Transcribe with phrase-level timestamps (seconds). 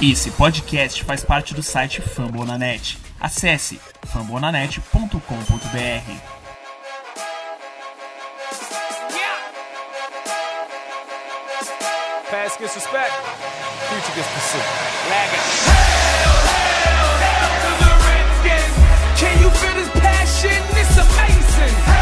[0.00, 2.96] Esse podcast faz parte do site Fambonanet.
[3.18, 5.18] Acesse fambonanet.com.br.
[12.30, 13.12] Past gets respect,
[13.88, 14.62] future gets pursuit.
[15.10, 15.42] Lagging.
[19.16, 20.62] Can you feel this passion?
[20.78, 21.97] It's amazing.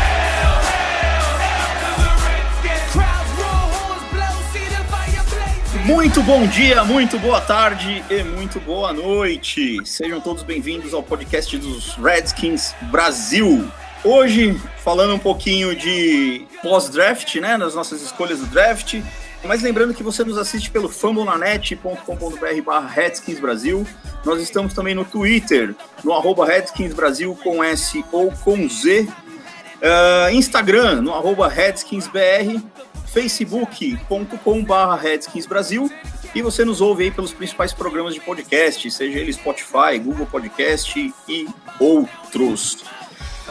[5.86, 9.78] Muito bom dia, muito boa tarde e muito boa noite.
[9.84, 13.70] Sejam todos bem-vindos ao podcast dos Redskins Brasil.
[14.02, 19.00] Hoje, falando um pouquinho de pós-draft, né, das nossas escolhas do draft.
[19.44, 23.86] Mas lembrando que você nos assiste pelo fambonanet.com.br barra Redskins Brasil.
[24.24, 29.06] Nós estamos também no Twitter, no arroba Redskins Brasil com S ou com Z.
[29.82, 32.62] Ah, Instagram, no arroba RedskinsBR,
[33.16, 35.90] facebook.com.br Redskins Brasil
[36.34, 41.14] e você nos ouve aí pelos principais programas de podcast, seja ele Spotify, Google Podcast
[41.26, 41.48] e
[41.80, 42.84] outros.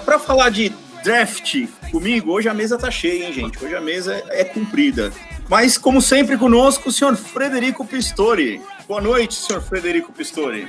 [0.05, 0.71] Para falar de
[1.03, 3.63] draft comigo, hoje a mesa tá cheia, hein, gente?
[3.63, 5.11] Hoje a mesa é comprida.
[5.49, 8.61] Mas, como sempre, conosco, o senhor Frederico Pistori.
[8.87, 10.67] Boa noite, senhor Frederico Pistori.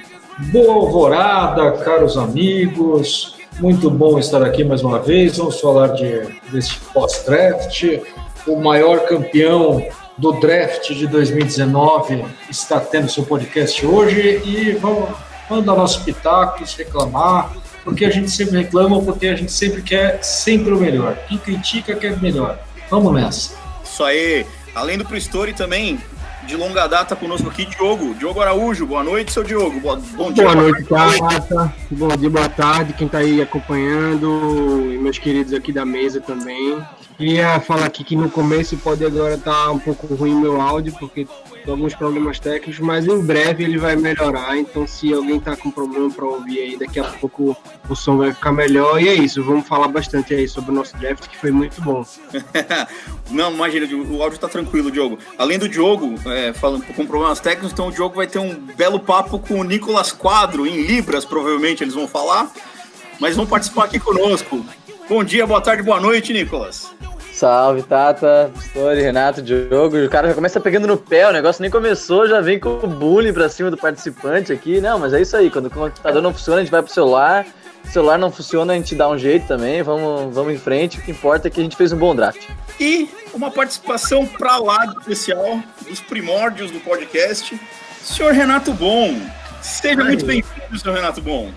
[0.51, 3.37] Boa alvorada, caros amigos.
[3.61, 5.37] Muito bom estar aqui mais uma vez.
[5.37, 7.85] Vamos falar de, deste pós-draft.
[8.47, 15.11] O maior campeão do draft de 2019 está tendo seu podcast hoje e vamos,
[15.49, 17.53] vamos dar nossos pitacos, reclamar,
[17.85, 21.17] porque a gente sempre reclama, porque a gente sempre quer sempre o melhor.
[21.29, 22.59] Quem critica quer melhor.
[22.91, 23.55] Vamos nessa.
[23.85, 24.47] Isso aí.
[24.75, 25.99] Além do Pistori também,
[26.47, 28.15] de longa data conosco aqui, Diogo.
[28.15, 28.87] Diogo Araújo.
[28.87, 29.81] Boa noite, seu Diogo.
[29.81, 30.45] Boa, bom dia.
[30.45, 31.75] Boa noite, Tata.
[31.91, 36.81] Bom dia, boa tarde, quem está aí acompanhando, e meus queridos aqui da mesa também.
[37.17, 41.27] Queria falar aqui que no começo pode agora estar um pouco ruim meu áudio, porque
[41.65, 44.55] tem alguns problemas técnicos, mas em breve ele vai melhorar.
[44.59, 47.57] Então, se alguém está com problema para ouvir aí, daqui a pouco
[47.89, 49.01] o som vai ficar melhor.
[49.01, 52.05] E é isso, vamos falar bastante aí sobre o nosso draft, que foi muito bom.
[53.31, 55.19] Não, imagina, o áudio tá tranquilo, Diogo.
[55.39, 59.01] Além do Diogo, é, falando com problemas técnicos, então o Diogo vai ter um belo
[59.01, 62.53] papo com o Nicolas Quadro, em Libras, provavelmente eles vão falar.
[63.19, 64.63] Mas vão participar aqui conosco.
[65.09, 66.96] Bom dia, boa tarde, boa noite, Nicolas.
[67.37, 69.99] Salve, Tata, Pistori, Renato, Diogo.
[69.99, 72.87] O cara já começa pegando no pé, o negócio nem começou, já vem com o
[72.87, 74.81] bullying pra cima do participante aqui.
[74.81, 77.45] Não, mas é isso aí, quando o computador não funciona, a gente vai pro celular.
[77.85, 79.83] Se o celular não funciona, a gente dá um jeito também.
[79.83, 80.99] Vamos, vamos em frente.
[80.99, 82.49] O que importa é que a gente fez um bom draft.
[82.81, 87.61] E uma participação pra lá de especial, dos primórdios do podcast,
[88.03, 89.15] senhor Renato Bom.
[89.61, 91.53] Seja muito bem-vindo, senhor Renato Bom.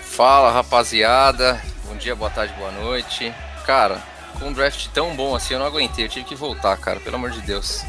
[0.00, 3.32] Fala rapaziada, bom dia, boa tarde, boa noite.
[3.66, 3.98] Cara,
[4.38, 7.16] com um draft tão bom assim eu não aguentei, eu tive que voltar, cara, pelo
[7.16, 7.82] amor de Deus.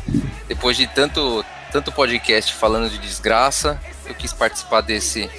[0.48, 5.30] Depois de tanto, tanto podcast falando de desgraça, eu quis participar desse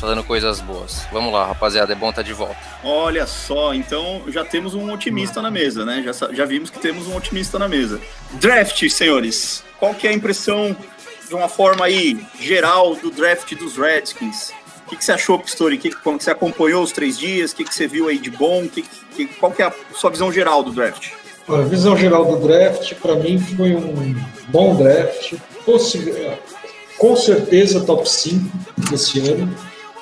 [0.00, 1.06] falando coisas boas.
[1.12, 2.56] Vamos lá, rapaziada, é bom estar de volta.
[2.82, 6.02] Olha só, então já temos um otimista na mesa, né?
[6.02, 8.00] Já, já vimos que temos um otimista na mesa.
[8.32, 9.62] Draft, senhores.
[9.78, 10.74] Qual que é a impressão,
[11.28, 14.52] de uma forma aí, geral, do draft dos Redskins?
[14.90, 15.78] Que, que você achou, Pistori?
[15.78, 17.52] Que, como que você acompanhou os três dias?
[17.52, 18.66] O que, que você viu aí de bom?
[18.66, 18.82] Que,
[19.14, 21.12] que, qual que é a sua visão geral do draft?
[21.48, 24.16] A visão geral do draft, para mim, foi um
[24.48, 25.34] bom draft.
[26.98, 28.44] Com certeza, top 5
[28.90, 29.54] desse ano.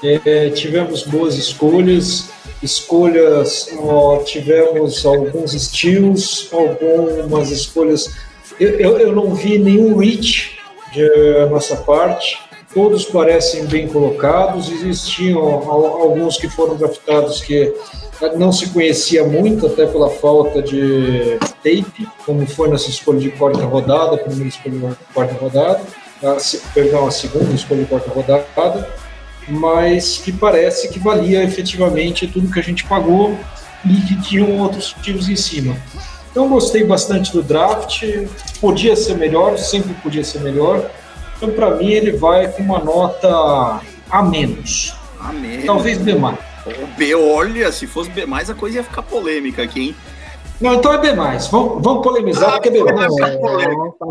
[0.03, 2.31] É, tivemos boas escolhas.
[2.63, 8.11] Escolhas, ó, tivemos alguns steals, algumas escolhas.
[8.59, 10.59] Eu, eu, eu não vi nenhum reach
[10.93, 11.07] de
[11.51, 12.48] nossa parte.
[12.75, 14.71] Todos parecem bem colocados.
[14.71, 17.75] Existiam al- alguns que foram draftados que
[18.37, 23.65] não se conhecia muito, até pela falta de tape, como foi nessa escolha de quarta
[23.65, 25.81] rodada, a primeira escolha de quarta rodada,
[26.23, 26.37] a,
[26.75, 28.89] perdão, a segunda escolha de quarta rodada,
[29.49, 33.37] mas que parece que valia efetivamente tudo que a gente pagou
[33.85, 35.77] e que tinham outros motivos em cima.
[36.31, 38.03] Então gostei bastante do draft,
[38.61, 40.91] podia ser melhor, sempre podia ser melhor.
[41.39, 43.81] Então para mim ele vai com uma nota
[44.11, 45.63] a menos, Amém.
[45.65, 46.37] talvez B mais.
[46.67, 49.97] O B, olha, se fosse B, mais a coisa ia ficar polêmica aqui, hein?
[50.61, 51.47] Não, então é B mais.
[51.47, 53.15] Vamos, vamos polemizar porque é B mais.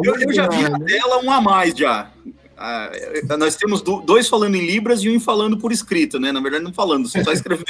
[0.04, 2.08] Eu, eu já vi na tela um a mais já.
[2.58, 2.90] Ah,
[3.38, 6.32] nós temos do- dois falando em Libras e um falando por escrito, né?
[6.32, 7.66] Na verdade, não falando, só escrevendo.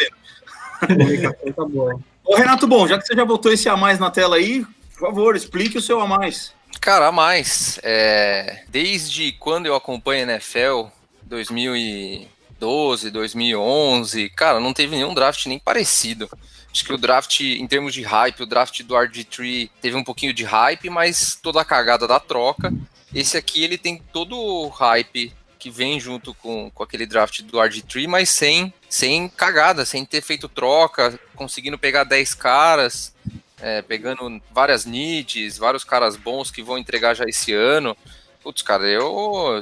[0.80, 2.00] Tá bom.
[2.24, 4.64] Ô, Renato Bom, já que você já botou esse a mais na tela aí,
[4.98, 6.54] por favor, explique o seu a mais.
[6.82, 10.88] Cara, mais, é, desde quando eu acompanho a NFL,
[11.24, 16.30] 2012, 2011, cara, não teve nenhum draft nem parecido.
[16.72, 20.34] Acho que o draft, em termos de hype, o draft do RG3 teve um pouquinho
[20.34, 22.72] de hype, mas toda a cagada da troca.
[23.14, 27.42] Esse aqui, ele tem todo o hype que que vem junto com, com aquele draft
[27.42, 33.14] do RG3, mas sem, sem cagada, sem ter feito troca, conseguindo pegar 10 caras,
[33.62, 37.96] é, pegando várias needs, vários caras bons que vão entregar já esse ano.
[38.44, 39.60] Putz, cara, eu.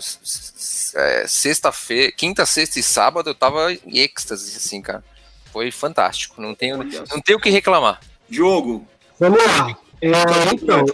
[0.96, 5.04] É, sexta-feira, quinta, sexta e sábado eu tava em êxtase, assim, cara.
[5.52, 6.42] Foi fantástico.
[6.42, 8.00] Não tenho, não tenho o que reclamar.
[8.30, 8.86] Diogo.
[9.20, 9.78] Vamos lá.
[10.02, 10.12] É,
[10.54, 10.86] então,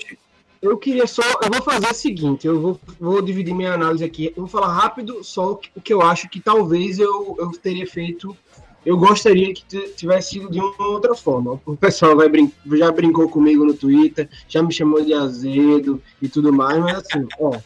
[0.61, 1.23] eu queria só.
[1.41, 4.27] Eu vou fazer o seguinte: eu vou, vou dividir minha análise aqui.
[4.27, 8.37] Eu vou falar rápido só o que eu acho que talvez eu, eu teria feito.
[8.85, 9.63] Eu gostaria que
[9.95, 11.59] tivesse sido de uma outra forma.
[11.65, 16.27] O pessoal vai brin já brincou comigo no Twitter, já me chamou de azedo e
[16.27, 17.57] tudo mais, mas assim, ó.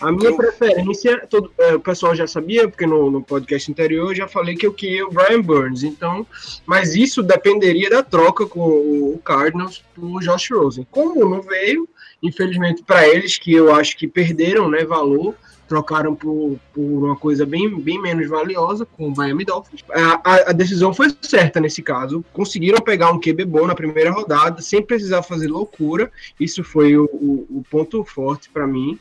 [0.00, 4.14] A minha preferência, todo, é, o pessoal já sabia, porque no, no, podcast anterior eu
[4.14, 6.26] já falei que eu queria o Brian Burns, então,
[6.64, 10.86] mas isso dependeria da troca com o Cardinals por Josh Rosen.
[10.90, 11.88] Como não veio,
[12.22, 15.34] infelizmente para eles, que eu acho que perderam né, valor,
[15.68, 19.82] trocaram por, por uma coisa bem, bem menos valiosa com o Miami Dolphins.
[19.90, 22.24] A, a, a, decisão foi certa nesse caso.
[22.32, 26.10] Conseguiram pegar um QB bom na primeira rodada, sem precisar fazer loucura.
[26.38, 28.98] Isso foi o, o, o ponto forte para mim.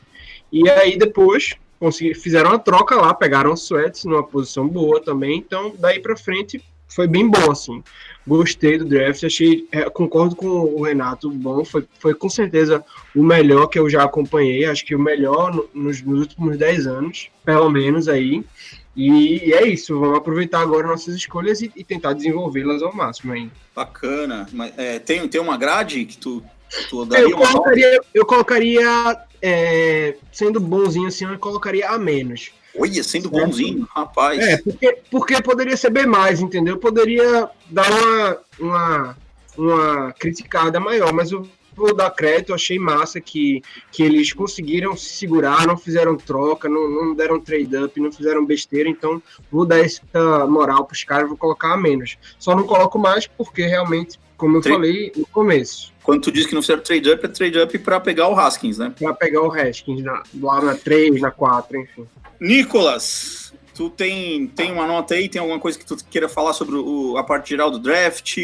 [0.51, 1.55] E aí depois
[1.91, 5.37] fizeram a troca lá, pegaram o Sweats numa posição boa também.
[5.37, 6.63] Então, daí para frente,
[6.93, 7.83] foi bem bom, assim.
[8.25, 13.21] Gostei do draft, achei, é, concordo com o Renato, bom, foi, foi com certeza o
[13.21, 17.29] melhor que eu já acompanhei, acho que o melhor no, nos, nos, últimos 10 anos,
[17.43, 18.43] pelo menos aí.
[18.95, 23.33] E, e é isso, vamos aproveitar agora nossas escolhas e, e tentar desenvolvê-las ao máximo
[23.33, 23.49] aí.
[23.75, 26.43] Bacana, mas é, tem, tem uma grade que tu,
[26.89, 32.51] tu daria eu colocaria, eu colocaria é, sendo bonzinho assim, eu colocaria a menos.
[32.77, 34.39] Olha, sendo bonzinho, rapaz.
[34.39, 36.77] É, porque, porque poderia ser bem mais, entendeu?
[36.77, 39.17] Poderia dar uma, uma,
[39.57, 43.61] uma criticada maior, mas eu vou dar crédito, eu achei massa que,
[43.91, 48.89] que eles conseguiram se segurar, não fizeram troca, não, não deram trade-up, não fizeram besteira,
[48.89, 49.21] então
[49.51, 52.17] vou dar essa moral para os caras, vou colocar a menos.
[52.39, 55.93] Só não coloco mais porque realmente, como eu Tra falei no começo.
[56.03, 58.93] Quando tu diz que não fizeram trade-up, é trade-up para pegar o Haskins, né?
[58.97, 62.05] Para pegar o Haskins na, lá na 3, na 4, enfim.
[62.39, 65.27] Nicolas, tu tem, tem uma nota aí?
[65.27, 68.37] Tem alguma coisa que tu queira falar sobre o, a parte geral do draft?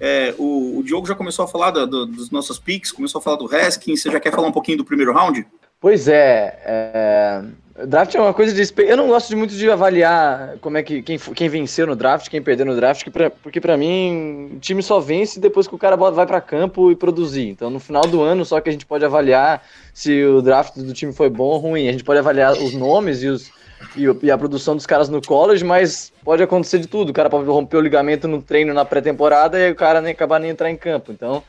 [0.00, 3.22] É, o, o, Diogo já começou a falar do, do, dos nossos picks, começou a
[3.22, 4.02] falar do Haskins.
[4.02, 5.46] Você já quer falar um pouquinho do primeiro round?
[5.80, 7.42] Pois é, é,
[7.86, 8.82] draft é uma coisa de.
[8.82, 12.40] Eu não gosto muito de avaliar como é que quem, quem venceu no draft, quem
[12.40, 13.06] perdeu no draft,
[13.42, 16.96] porque para mim o time só vence depois que o cara vai para campo e
[16.96, 17.48] produzir.
[17.48, 20.94] Então no final do ano só que a gente pode avaliar se o draft do
[20.94, 21.88] time foi bom ou ruim.
[21.88, 23.50] A gente pode avaliar os nomes e, os,
[23.96, 27.10] e, e a produção dos caras no college, mas pode acontecer de tudo.
[27.10, 30.38] O cara pode romper o ligamento no treino na pré-temporada e o cara nem acabar
[30.38, 31.12] nem entrar em campo.
[31.12, 31.42] Então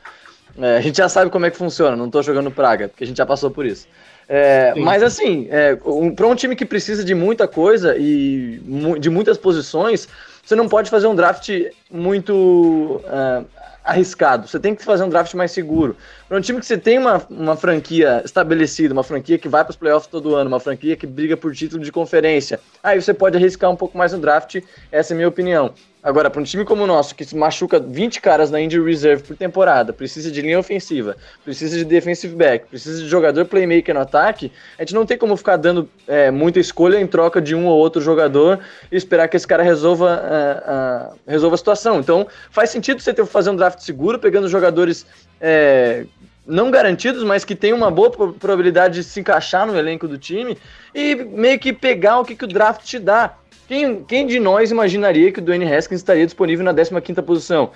[0.58, 1.96] é, a gente já sabe como é que funciona.
[1.96, 3.86] Não tô jogando praga, porque a gente já passou por isso.
[4.28, 8.60] É, mas assim, é, um, para um time que precisa de muita coisa e
[8.98, 10.08] de muitas posições,
[10.44, 11.48] você não pode fazer um draft
[11.90, 13.46] muito uh,
[13.86, 14.48] arriscado.
[14.48, 15.96] Você tem que fazer um draft mais seguro.
[16.28, 19.70] Para um time que você tem uma, uma franquia estabelecida, uma franquia que vai para
[19.70, 23.36] os playoffs todo ano, uma franquia que briga por título de conferência, aí você pode
[23.36, 24.60] arriscar um pouco mais no draft.
[24.90, 25.72] Essa é a minha opinião.
[26.06, 29.24] Agora, para um time como o nosso, que se machuca 20 caras na injury reserve
[29.24, 34.02] por temporada, precisa de linha ofensiva, precisa de defensive back, precisa de jogador playmaker no
[34.02, 37.66] ataque, a gente não tem como ficar dando é, muita escolha em troca de um
[37.66, 38.60] ou outro jogador
[38.92, 41.98] e esperar que esse cara resolva, uh, uh, resolva a situação.
[41.98, 45.04] Então, faz sentido você ter, fazer um draft seguro, pegando jogadores
[45.40, 46.06] é,
[46.46, 50.56] não garantidos, mas que tem uma boa probabilidade de se encaixar no elenco do time
[50.94, 53.34] e meio que pegar o que, que o draft te dá.
[53.68, 57.70] Quem, quem de nós imaginaria que o Dwayne Haskins estaria disponível na 15ª posição?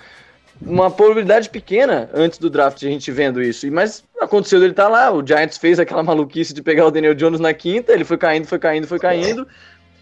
[0.61, 3.69] Uma probabilidade pequena antes do draft a gente vendo isso.
[3.71, 7.15] Mas aconteceu dele estar tá lá, o Giants fez aquela maluquice de pegar o Daniel
[7.15, 9.47] Jones na quinta, ele foi caindo, foi caindo, foi caindo.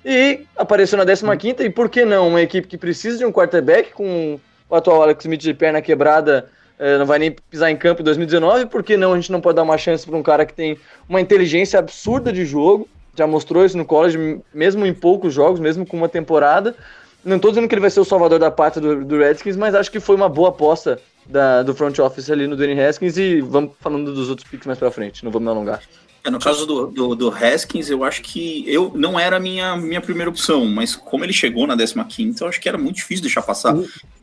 [0.04, 2.28] E apareceu na 15ª, e por que não?
[2.28, 6.50] Uma equipe que precisa de um quarterback com o atual Alex Smith de perna quebrada
[6.80, 9.42] é, não vai nem pisar em campo em 2019, por que não a gente não
[9.42, 10.80] pode dar uma chance para um cara que tem
[11.10, 12.88] uma inteligência absurda de jogo,
[13.20, 16.76] já mostrou isso no college, mesmo em poucos jogos, mesmo com uma temporada.
[17.24, 19.76] Não estou dizendo que ele vai ser o salvador da pátria do, do Redskins, mas
[19.76, 23.42] acho que foi uma boa aposta da, do front office ali no Dwayne Haskins e
[23.42, 25.82] vamos falando dos outros picks mais para frente, não vamos me alongar.
[26.24, 29.78] É, no caso do, do, do, Haskins, eu acho que eu não era a minha,
[29.78, 33.24] minha primeira opção, mas como ele chegou na 15, eu acho que era muito difícil
[33.24, 33.74] deixar passar.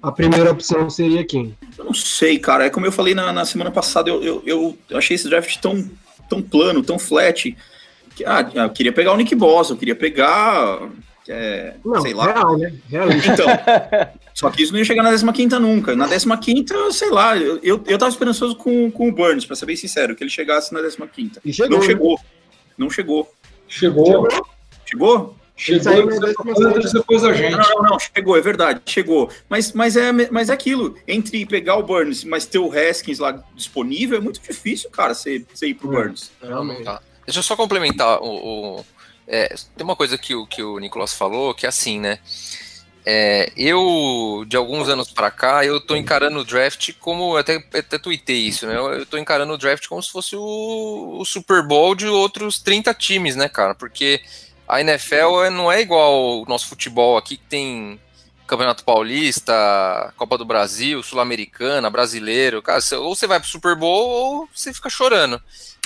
[0.03, 1.57] A primeira opção seria quem?
[1.79, 2.67] Eu não sei, cara.
[2.67, 5.91] É como eu falei na, na semana passada, eu, eu, eu achei esse draft tão,
[6.29, 7.57] tão plano, tão flat.
[8.25, 10.89] Ah, eu queria pegar o Nick Boss, eu queria pegar.
[11.29, 12.33] É, não, sei lá.
[12.33, 12.73] Real, né?
[13.33, 13.47] Então,
[14.33, 15.97] só que isso não ia chegar na 15 nunca.
[15.97, 19.67] Na 15, sei lá, eu, eu, eu tava esperançoso com, com o Burns, pra ser
[19.67, 21.41] bem sincero, que ele chegasse na 15.
[21.45, 22.21] E chegou, não chegou.
[22.79, 23.35] Não chegou.
[23.69, 24.29] Chegou.
[24.85, 25.37] Chegou?
[25.57, 26.93] Chegou saiu na depois- 16ª.
[26.93, 27.57] depois da gente.
[27.57, 29.31] Não, não, não, chegou, é verdade, chegou.
[29.49, 33.43] Mas, mas, é, mas é aquilo, entre pegar o Burns, mas ter o Haskins lá
[33.55, 36.31] disponível, é muito difícil, cara, você, você ir pro Burns.
[36.43, 36.85] Realmente.
[36.85, 37.01] Tá.
[37.27, 38.79] Deixa eu só complementar o.
[38.79, 38.87] o-
[39.29, 42.21] é, tem uma coisa que o, que o Nicolas falou, que é assim, né?
[43.09, 47.37] É, eu, de alguns anos pra cá, eu tô encarando o draft como.
[47.37, 48.77] Até, até tuitei isso, né?
[48.77, 52.59] Eu, eu tô encarando o draft como se fosse o, o Super Bowl de outros
[52.61, 53.75] 30 times, né, cara?
[53.75, 54.21] Porque
[54.69, 58.01] a NFL é- não é igual o nosso futebol aqui, que tem
[58.47, 62.63] Campeonato Paulista, Copa do Brasil, Sul-Americana, Brasileiro.
[62.63, 65.41] Cara, você- ou você vai pro Super Bowl ou você fica chorando.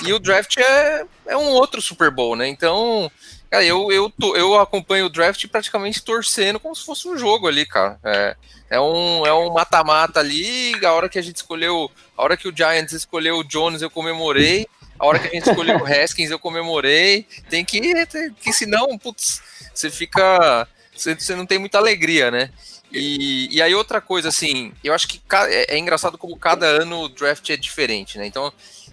[0.05, 2.47] E o draft é, é um outro Super Bowl, né?
[2.47, 3.11] Então,
[3.49, 7.47] cara, eu, eu, tô- eu acompanho o draft praticamente torcendo como se fosse um jogo
[7.47, 7.99] ali, cara.
[8.03, 8.35] É,
[8.71, 10.73] é um é um mata-mata ali.
[10.85, 13.89] A hora que a gente escolheu, a hora que o Giants escolheu o Jones, eu
[13.89, 14.67] comemorei.
[14.99, 17.25] A hora que a gente escolheu o Haskins, eu comemorei.
[17.49, 19.41] Tem que, tem que senão, putz,
[19.73, 20.67] você fica.
[21.01, 22.49] Você, não tem muita alegria, né?
[22.91, 27.03] E, e aí, outra coisa, assim, eu acho que é, é engraçado como cada ano
[27.03, 28.25] o draft é diferente, né?
[28.25, 28.51] Então,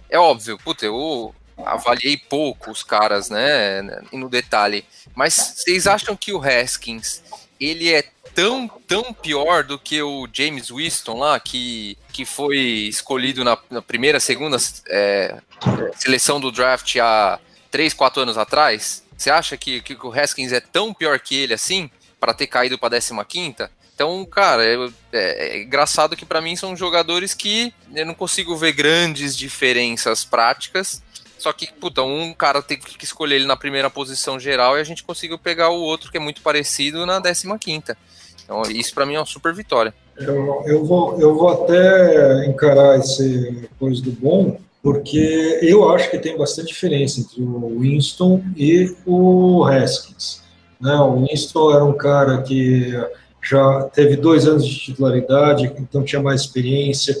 [0.09, 1.33] é óbvio, puta, eu
[1.65, 7.21] avaliei pouco os caras, né, no detalhe, mas vocês acham que o Haskins,
[7.59, 13.43] ele é tão, tão pior do que o James Winston lá, que, que foi escolhido
[13.43, 15.37] na, na primeira, segunda é,
[15.97, 17.39] seleção do draft há
[17.69, 19.03] três, quatro anos atrás?
[19.17, 22.77] Você acha que, que o Haskins é tão pior que ele assim, para ter caído
[22.77, 23.71] para 15 quinta?
[23.95, 24.77] Então, cara, é,
[25.11, 31.01] é- engraçado que pra mim são jogadores que eu não consigo ver grandes diferenças práticas.
[31.37, 34.83] Só que, puta, um cara tem que escolher ele na primeira posição geral e a
[34.83, 37.97] gente conseguiu pegar o outro que é muito parecido na 15 quinta.
[38.43, 39.93] Então, isso pra mim é uma super vitória.
[40.17, 46.17] Eu, eu, vou, eu vou até encarar esse coisa do bom, porque eu acho que
[46.17, 50.41] tem bastante diferença entre o Winston e o Haskins.
[50.79, 50.93] Né?
[50.95, 52.93] O Winston era um cara que
[53.41, 57.15] já teve dois anos de titularidade, então tinha mais experiência,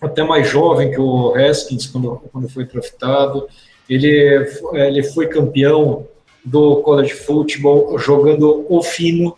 [0.00, 3.46] até mais jovem que o Haskins quando, quando foi draftado.
[3.88, 6.06] Ele, ele foi campeão
[6.44, 9.36] do college football jogando o fino,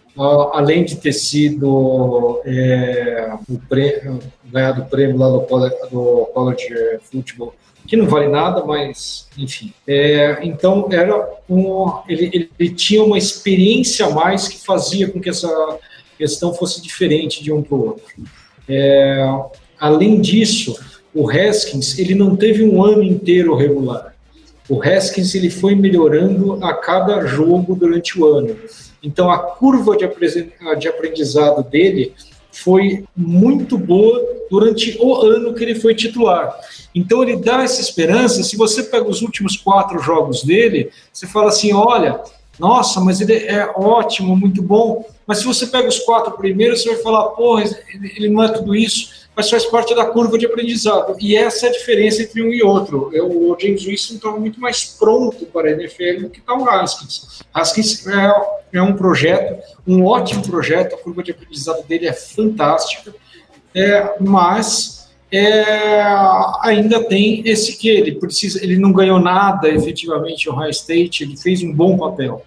[0.52, 6.98] além de ter sido é, o prêmio, ganhado o prêmio lá do college, do college
[7.02, 7.54] football,
[7.86, 9.72] que não vale nada, mas enfim.
[9.86, 15.30] É, então era um, ele, ele tinha uma experiência a mais que fazia com que
[15.30, 15.78] essa
[16.18, 18.04] questão fosse diferente de um para o outro.
[18.68, 19.24] É,
[19.78, 20.76] além disso,
[21.14, 24.14] o Haskins ele não teve um ano inteiro regular.
[24.68, 28.56] O Haskins ele foi melhorando a cada jogo durante o ano.
[29.02, 30.04] Então a curva de,
[30.88, 32.12] aprendizado dele
[32.62, 36.56] foi muito boa durante o ano que ele foi titular.
[36.94, 38.42] Então ele dá essa esperança.
[38.42, 42.20] Se você pega os últimos quatro jogos dele, você fala assim: olha,
[42.58, 45.04] nossa, mas ele é ótimo, muito bom.
[45.26, 47.64] Mas se você pega os quatro primeiros, você vai falar: porra,
[48.16, 51.14] ele não é tudo isso mas faz parte da curva de aprendizado.
[51.20, 53.10] E essa é a diferença entre um e outro.
[53.12, 56.66] Eu, o James Winston estava muito mais pronto para a NFL do que está o
[56.66, 57.42] Haskins.
[57.52, 58.32] Haskins é,
[58.72, 63.14] é um projeto, um ótimo projeto, a curva de aprendizado dele é fantástica,
[63.74, 66.02] é, mas é,
[66.62, 71.36] ainda tem esse que ele precisa, ele não ganhou nada efetivamente no High State, ele
[71.36, 72.42] fez um bom papel.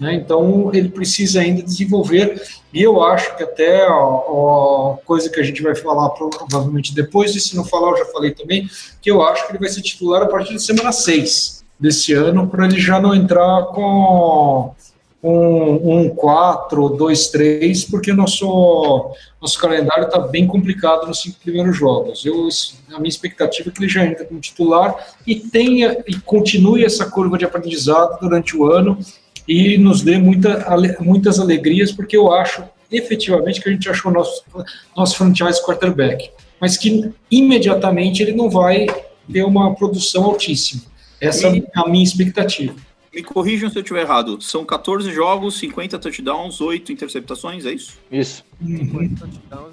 [0.00, 0.14] Né?
[0.14, 2.42] Então ele precisa ainda desenvolver
[2.72, 7.40] e eu acho que até a, coisa que a gente vai falar provavelmente depois, e
[7.40, 8.68] se não falar, eu já falei também,
[9.02, 12.46] que eu acho que ele vai ser titular a partir de semana 6 desse ano,
[12.46, 14.74] para ele já não entrar com
[15.22, 21.76] um, um 4, 2, 3, porque nosso, nosso calendário está bem complicado nos cinco primeiros
[21.76, 22.24] jogos.
[22.24, 22.48] Eu,
[22.94, 24.94] a minha expectativa é que ele já entre como titular
[25.26, 28.98] e tenha e continue essa curva de aprendizado durante o ano
[29.46, 30.66] e nos dê muita,
[31.00, 34.44] muitas alegrias, porque eu acho efetivamente que a gente achou nosso,
[34.96, 36.30] nosso franchise quarterback,
[36.60, 38.86] mas que imediatamente ele não vai
[39.32, 40.82] ter uma produção altíssima.
[41.20, 42.74] Essa e, é a minha expectativa.
[43.12, 44.40] Me corrijam se eu estiver errado.
[44.40, 47.98] São 14 jogos, 50 touchdowns, 8 interceptações, é isso?
[48.10, 48.44] Isso.
[48.60, 49.10] Uhum.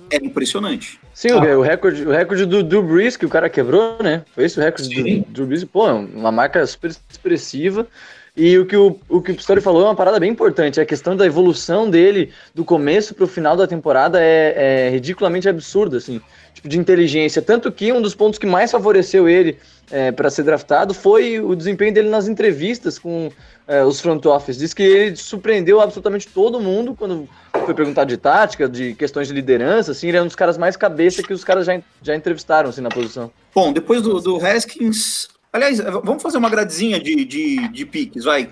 [0.10, 1.00] É impressionante.
[1.14, 1.58] Sim, ah.
[1.58, 4.26] o, recorde, o recorde do Drew Brees que o cara quebrou, né?
[4.34, 5.22] Foi esse o recorde Sim.
[5.22, 5.64] do Drew Brees.
[5.64, 7.88] Pô, uma marca super expressiva.
[8.38, 10.80] E o que o, o que o Pistori falou é uma parada bem importante.
[10.80, 14.54] A questão da evolução dele do começo para o final da temporada é,
[14.86, 16.22] é, ridiculamente absurda, assim,
[16.54, 17.42] tipo de inteligência.
[17.42, 19.58] Tanto que um dos pontos que mais favoreceu ele
[19.90, 23.32] é, para ser draftado foi o desempenho dele nas entrevistas com
[23.68, 24.56] é, os front office.
[24.56, 27.28] Diz que ele surpreendeu absolutamente todo mundo quando
[27.66, 29.94] foi perguntar de tática, de questões de liderança.
[29.94, 32.82] Assim, ele é um dos caras mais cabeça que os caras já, já entrevistaram assim,
[32.82, 33.32] na posição.
[33.56, 35.28] Bom, depois do, do Haskins,
[35.58, 38.50] Aliás, vamos fazer uma gradezinha de, de, de piques, vai.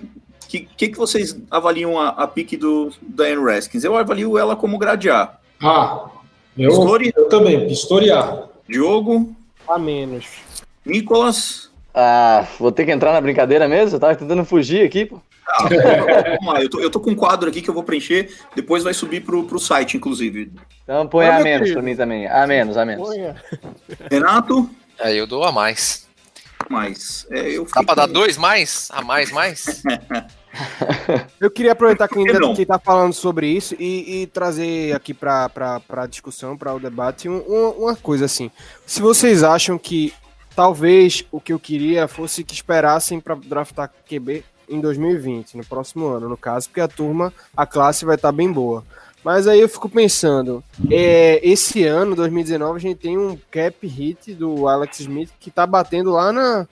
[0.48, 3.84] que, que, que vocês avaliam a, a pique do Diane Haskins?
[3.84, 5.32] Eu avalio ela como grade A.
[5.62, 6.06] Ah,
[6.58, 7.12] eu, Pistori?
[7.16, 8.44] eu também, Pistori A.
[8.68, 9.34] Diogo,
[9.68, 10.26] A menos.
[10.84, 11.70] Nicolas.
[11.94, 13.96] Ah, vou ter que entrar na brincadeira mesmo?
[13.96, 15.20] Eu tava tentando fugir aqui, pô.
[15.48, 15.62] Ah,
[16.38, 18.82] vamos lá, eu tô, eu tô com um quadro aqui que eu vou preencher, depois
[18.82, 20.50] vai subir pro, pro site, inclusive.
[20.82, 21.74] Então põe Ah, a menos querido.
[21.74, 22.26] pra mim também.
[22.26, 23.08] A menos, a menos.
[24.10, 26.05] Renato, Aí eu dou a mais.
[26.70, 27.26] Mais.
[27.30, 28.88] É, eu Dá fiquei pra dar dois mais?
[28.92, 29.82] A mais, mais?
[31.38, 35.48] Eu queria aproveitar que ainda quem tá falando sobre isso e, e trazer aqui pra,
[35.50, 38.50] pra, pra discussão, para o debate, um- um- uma coisa assim.
[38.86, 40.14] Se vocês acham que
[40.54, 46.06] talvez o que eu queria fosse que esperassem pra draftar QB em 2020, no próximo
[46.06, 48.82] ano, no caso, porque a turma, a classe vai estar bem boa.
[49.26, 54.32] Mas aí eu fico pensando, é, esse ano, 2019, a gente tem um cap hit
[54.32, 56.68] do Alex Smith que tá batendo lá na,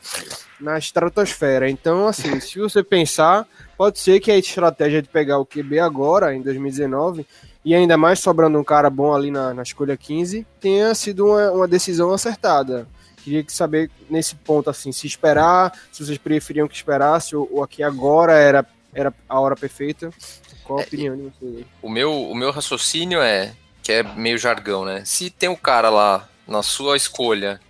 [0.60, 1.68] na estratosfera.
[1.68, 3.44] Então, assim, se você pensar,
[3.76, 7.26] pode ser que a estratégia de pegar o QB agora, em 2019,
[7.64, 11.50] e ainda mais sobrando um cara bom ali na, na escolha 15, tenha sido uma,
[11.50, 12.86] uma decisão acertada.
[13.24, 17.64] Queria que saber nesse ponto, assim, se esperar, se vocês preferiam que esperasse, ou, ou
[17.64, 20.12] aqui agora era, era a hora perfeita.
[20.64, 21.66] Qual a opinião de vocês?
[21.82, 25.04] O meu, o meu raciocínio é, que é meio jargão, né?
[25.04, 27.60] Se tem um cara lá na sua escolha,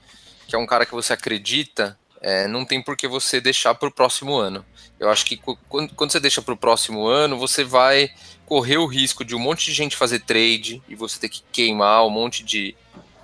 [0.46, 3.88] que é um cara que você acredita, é, não tem por que você deixar para
[3.88, 4.64] o próximo ano.
[4.98, 8.10] Eu acho que quando, quando você deixa para o próximo ano, você vai
[8.46, 12.06] correr o risco de um monte de gente fazer trade e você ter que queimar
[12.06, 12.74] um monte de,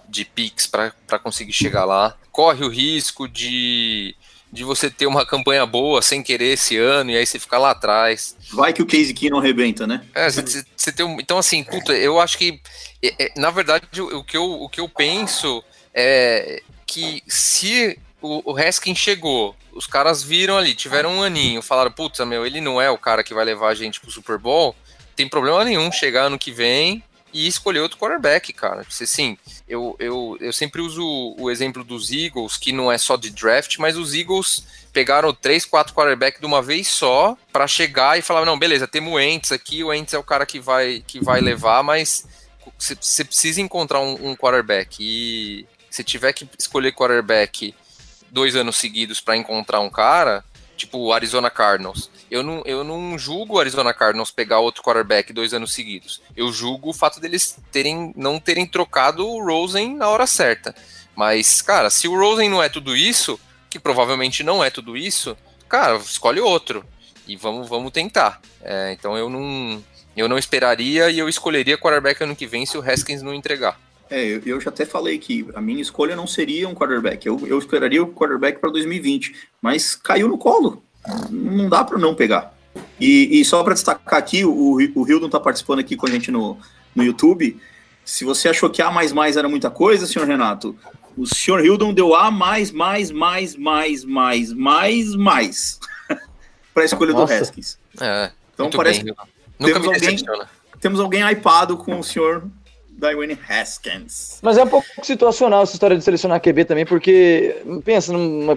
[0.08, 2.16] de picks para conseguir chegar lá.
[2.32, 3.89] Corre o risco de,
[4.52, 7.70] de você ter uma campanha boa sem querer esse ano e aí você ficar lá
[7.70, 8.36] atrás.
[8.52, 10.04] Vai que o Case Keenum arrebenta, né?
[10.14, 12.60] É, você- você tem um, então assim, puta, eu acho que
[13.02, 15.62] é, é, na verdade o, que eu, o que eu penso
[15.94, 18.52] é que se o, o
[18.94, 22.98] chegou, os caras viram ali, tiveram um aninho, falaram, puta, meu, ele não é o
[22.98, 24.74] cara que vai levar a gente pro Super Bowl,
[25.14, 28.84] tem problema nenhum chegar ano que vem e escolher outro quarterback, cara.
[28.88, 29.36] Você, sim,
[29.68, 31.04] eu, eu, eu sempre uso
[31.38, 35.64] o exemplo dos Eagles, que não é só de draft, mas os Eagles pegaram três,
[35.64, 39.52] quatro quarterbacks de uma vez só pra chegar e falar, não, beleza, temos o Ents
[39.52, 42.26] aqui, o Ents é o cara que vai, que vai levar, mas
[42.78, 47.74] você precisa encontrar um, um quarterback e se tiver que escolher quarterback
[48.30, 50.44] dois anos seguidos pra encontrar um cara,
[50.80, 55.32] tipo o Arizona Cardinals, eu não, eu não julgo o Arizona Cardinals pegar outro quarterback
[55.32, 56.20] dois anos seguidos.
[56.36, 60.74] Eu julgo o fato deles terem não terem trocado o Rosen na hora certa.
[61.14, 63.38] Mas, cara, se o Rosen não é tudo isso,
[63.68, 65.36] que provavelmente não é tudo isso,
[65.68, 66.84] cara, escolhe outro.
[67.26, 68.40] E vamos, vamos tentar.
[68.62, 69.84] É, então eu não,
[70.16, 73.78] eu não esperaria e eu escolheria quarterback ano que vem se o Haskins não entregar.
[74.10, 77.26] É, eu, eu já até falei que a minha escolha não seria um quarterback.
[77.26, 80.82] Eu, eu esperaria o quarterback para 2020, mas caiu no colo.
[81.30, 82.52] Não dá para não pegar.
[83.00, 84.52] E, e só para destacar aqui, o,
[84.94, 86.58] o Hildon está participando aqui com a gente no,
[86.94, 87.56] no YouTube.
[88.04, 90.76] Se você achou que A mais mais era muita coisa, senhor Renato,
[91.16, 95.80] o senhor Hildon deu A mais, mais, mais, mais, mais, mais, mais
[96.74, 97.34] para a escolha Nossa.
[97.36, 97.78] do Haskins.
[98.00, 99.14] É, Então muito parece bem.
[99.14, 99.20] que
[99.58, 100.46] Nunca temos me alguém-
[100.80, 102.44] temos alguém hypado com o senhor
[103.00, 104.38] Dwayne Haskins.
[104.42, 108.56] Mas é um pouco situacional essa história de selecionar QB também, porque pensa num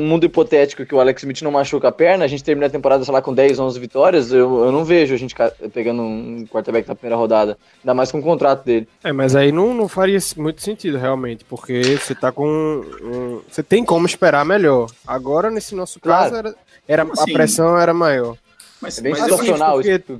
[0.00, 3.04] mundo hipotético que o Alex Smith não machuca a perna, a gente termina a temporada,
[3.04, 5.34] sei lá, com 10, 11 vitórias, eu, eu não vejo a gente
[5.72, 8.88] pegando um quarterback na primeira rodada, ainda mais com o contrato dele.
[9.02, 12.46] É, mas aí não, não faria muito sentido, realmente, porque você tá com.
[13.02, 14.88] um- você tem como esperar melhor.
[15.06, 16.48] Agora, nesse nosso caso, Claro.
[16.48, 17.32] era, era, a assim?
[17.32, 18.36] pressão era maior.
[18.86, 19.44] Mas, É bem mas eu- isso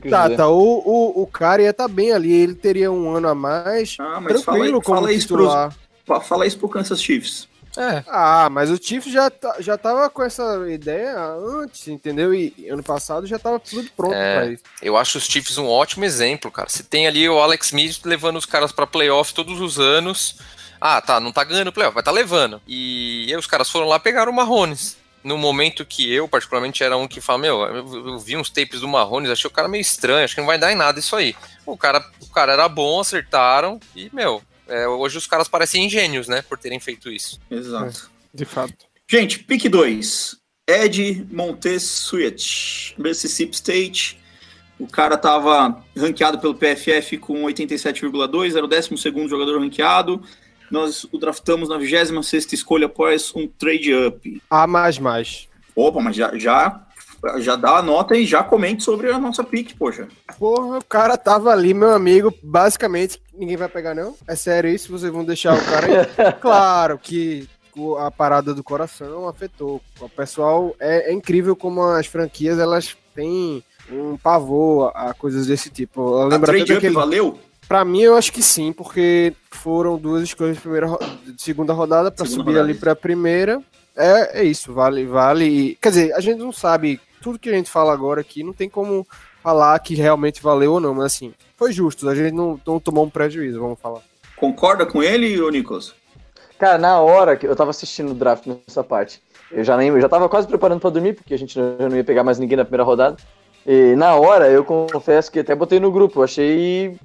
[0.01, 0.37] que tá, dizer.
[0.37, 3.97] tá, o, o, o cara ia estar bem ali, ele teria um ano a mais,
[3.99, 7.49] Ah, mas fala, tranquilo como fala isso pro, fala isso pro Kansas Chiefs.
[7.79, 11.15] É, Ah, mas o Chiefs já, tá- já tava com essa ideia
[11.61, 12.33] antes, entendeu?
[12.35, 14.35] E ano passado já tava tudo pronto É.
[14.37, 14.63] pra isso.
[14.83, 16.71] eu acho os Chiefs um ótimo exemplo, cara.
[16.71, 20.37] Você tem ali o Alex Smith levando os caras pra playoff todos os anos.
[20.81, 22.61] Ah, tá, não tá ganhando playoff, vai tá levando.
[22.67, 24.97] E, aí os caras foram lá e pegaram o Marrones.
[25.27, 28.87] No momento que eu, particularmente, era um que fala, meu, eu, vi uns tapes do
[28.87, 31.35] Marrones, achei o cara meio estranho, acho que não vai dar em nada isso aí.
[31.67, 36.29] O cara, o cara era bom, acertaram, e, meu, é, hoje os caras parecem gênios,
[36.29, 37.41] né, por terem feito isso.
[37.51, 38.09] Exato.
[38.33, 38.87] De fato.
[39.11, 40.37] Gente, pick 2.
[40.69, 44.21] Ed Montesuet, Mississippi State.
[44.79, 50.23] O cara tava ranqueado pelo PFF com 87,2, era o 12 jogador ranqueado.
[50.71, 54.43] Nós o draftamos na 26 escolha após um trade up.
[54.51, 55.49] A mais mais.
[55.75, 56.87] Opa, mas já, já,
[57.39, 60.09] já dá a nota e já comente sobre a nossa pick, poxa.
[60.39, 64.17] Porra, o cara tava ali, meu amigo, basicamente, ninguém vai pegar não?
[64.27, 64.91] É sério isso?
[64.91, 66.33] Vocês vão deixar o cara aí?
[66.41, 67.49] claro que
[67.99, 69.83] a parada do coração afetou.
[70.01, 75.71] O pessoal, é, é incrível como as franquias, elas tem um pavor a coisas desse
[75.71, 76.01] tipo.
[76.01, 76.95] Eu A lembro até trade up daquele...
[76.95, 77.39] valeu?
[77.69, 81.73] Pra mim, eu acho que sim, porque foram duas escolhas de, primeira, ro- de segunda
[81.73, 82.81] rodada pra Segunda subir rodada, ali isso.
[82.81, 83.61] pra primeira.
[83.97, 85.77] É, é isso, vale, vale.
[85.81, 88.69] Quer dizer, a gente não sabe, tudo que a gente fala agora aqui, não tem
[88.69, 89.07] como
[89.43, 93.05] falar que realmente valeu ou não, mas assim, foi justo, a gente não, não tomou
[93.05, 94.01] um prejuízo, vamos falar.
[94.37, 95.95] Concorda com ele, ô Nicolas?
[96.59, 100.01] Cara, na hora que eu tava assistindo o draft nessa parte, eu já nem, eu
[100.01, 102.39] já tava quase preparando pra dormir, porque a gente não, já não ia pegar mais
[102.39, 103.17] ninguém na primeira rodada.
[103.67, 106.97] E na hora, eu confesso que até botei no grupo, achei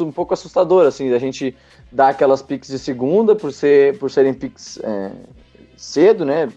[0.00, 1.56] um pouco assustador, assim, a gente
[1.90, 5.12] dar aquelas picks de segunda, por, ser, por serem picks é,
[5.78, 6.50] cedo, né,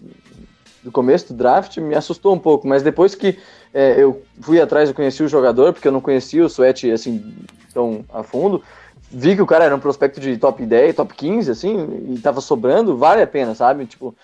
[0.82, 3.38] do começo do draft, me assustou um pouco, mas depois que
[3.72, 7.34] é, eu fui atrás e conheci o jogador, porque eu não conhecia o Sweat, assim,
[7.72, 8.62] tão a fundo,
[9.10, 12.42] vi que o cara era um prospecto de top 10, top 15, assim, e tava
[12.42, 13.86] sobrando, vale a pena, sabe?
[13.86, 14.14] Tipo,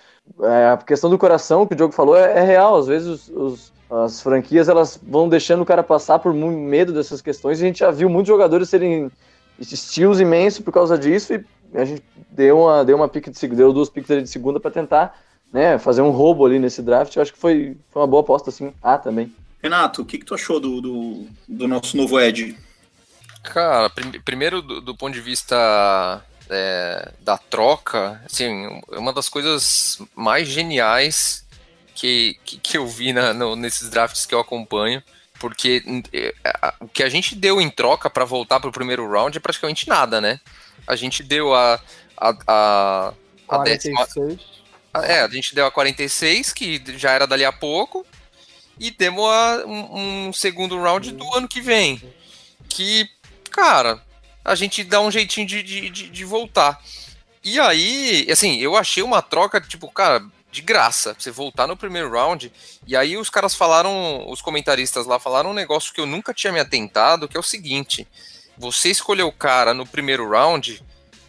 [0.41, 2.77] é, a questão do coração que o Diogo falou é, é real.
[2.77, 7.21] Às vezes os, os- as franquias elas vão deixando o cara passar por medo dessas
[7.21, 7.59] questões.
[7.59, 9.11] E a gente já viu muitos jogadores serem
[9.59, 11.33] estilos imensos por causa disso.
[11.33, 14.71] E a gente deu uma, deu uma pique de deu duas piques de segunda para
[14.71, 15.19] tentar
[15.51, 17.15] né, fazer um roubo ali nesse draft.
[17.15, 18.73] Eu acho que foi, foi uma boa aposta, assim.
[18.81, 19.33] Ah, também.
[19.61, 22.57] Renato, o que, que tu achou do, do, do nosso novo Ed?
[23.43, 30.01] Cara, prim- primeiro do, do ponto de vista é, da troca, assim, uma das coisas
[30.15, 31.45] mais geniais
[32.01, 35.03] que, que, que eu vi na- no- nesses drafts que eu acompanho,
[35.39, 35.83] porque
[36.43, 39.39] a- o que a gente deu em troca para voltar para o primeiro round é
[39.39, 40.39] praticamente nada, né?
[40.87, 41.79] A gente deu a,
[42.17, 43.13] a, a,
[43.49, 44.39] a décima, 46.
[45.03, 48.03] é, a gente deu a 46, que já era dali a pouco,
[48.79, 52.01] e demos a, um, um segundo round do ano que vem.
[52.67, 53.07] Que,
[53.51, 54.01] cara,
[54.43, 56.81] a gente dá um jeitinho de, de, de, de voltar.
[57.43, 61.15] E aí, assim, eu achei uma troca, tipo, cara, de graça.
[61.17, 62.51] Você voltar no primeiro round.
[62.85, 66.51] E aí os caras falaram, os comentaristas lá falaram um negócio que eu nunca tinha
[66.53, 68.07] me atentado, que é o seguinte.
[68.57, 70.83] Você escolher o cara no primeiro round,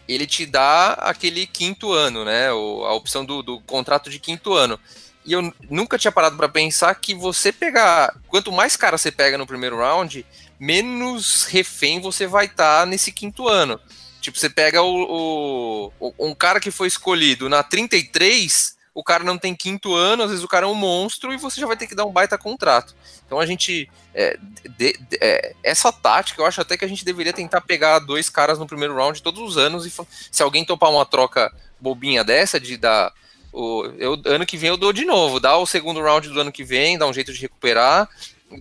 [0.07, 2.49] ele te dá aquele quinto ano, né?
[2.49, 4.77] a opção do, do contrato de quinto ano.
[5.25, 8.13] E eu nunca tinha parado para pensar que você pegar.
[8.27, 10.25] Quanto mais cara você pega no primeiro round,
[10.59, 13.79] menos refém você vai estar nesse quinto ano.
[14.19, 19.37] Tipo, você pega o- o- um cara que foi escolhido na 33, o cara não
[19.37, 21.87] tem quinto ano, às vezes o cara é um monstro e você já vai ter
[21.87, 22.95] que dar um baita contrato.
[23.25, 23.89] Então a gente.
[24.13, 24.37] é,
[24.77, 28.29] de- de- é, essa tática, eu acho até que a gente deveria tentar pegar dois
[28.29, 29.91] caras no primeiro round todos os anos e
[30.31, 33.11] se alguém topar uma troca bobinha dessa, de dar.
[33.51, 36.51] O, eu, ano que vem eu dou de novo, dá o segundo round do ano
[36.51, 38.07] que vem, dá um jeito de recuperar,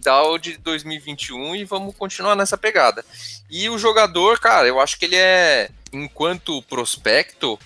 [0.02, 3.04] dá o de 2021 e vamos continuar nessa pegada.
[3.50, 7.58] E o jogador, cara, eu acho que ele é, enquanto prospecto,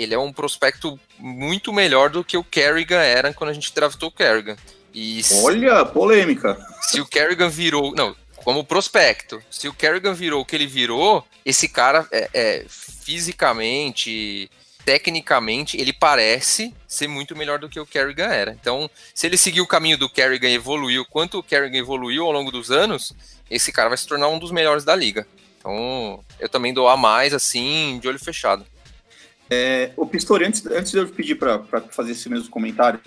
[0.00, 4.08] ele é um prospecto muito melhor do que o Kerrigan era quando a gente draftou
[4.08, 4.56] o Kerrigan.
[4.94, 6.56] E se- Olha, polêmica.
[6.82, 7.94] se o Kerrigan virou.
[7.94, 9.42] Não, como prospecto.
[9.50, 14.50] Se o Kerrigan virou o que ele virou, esse cara é, é, fisicamente,
[14.84, 18.52] tecnicamente, ele parece ser muito melhor do que o Kerrigan era.
[18.58, 22.32] Então, se ele seguir o caminho do Kerrigan e evoluiu, quanto o Kerrigan evoluiu ao
[22.32, 23.12] longo dos anos,
[23.50, 25.26] esse cara vai se tornar um dos melhores da liga.
[25.58, 28.64] Então, eu também dou a mais, assim, de olho fechado.
[29.50, 33.00] É, o Pistori, antes, antes de eu pedir para fazer esse mesmo comentário,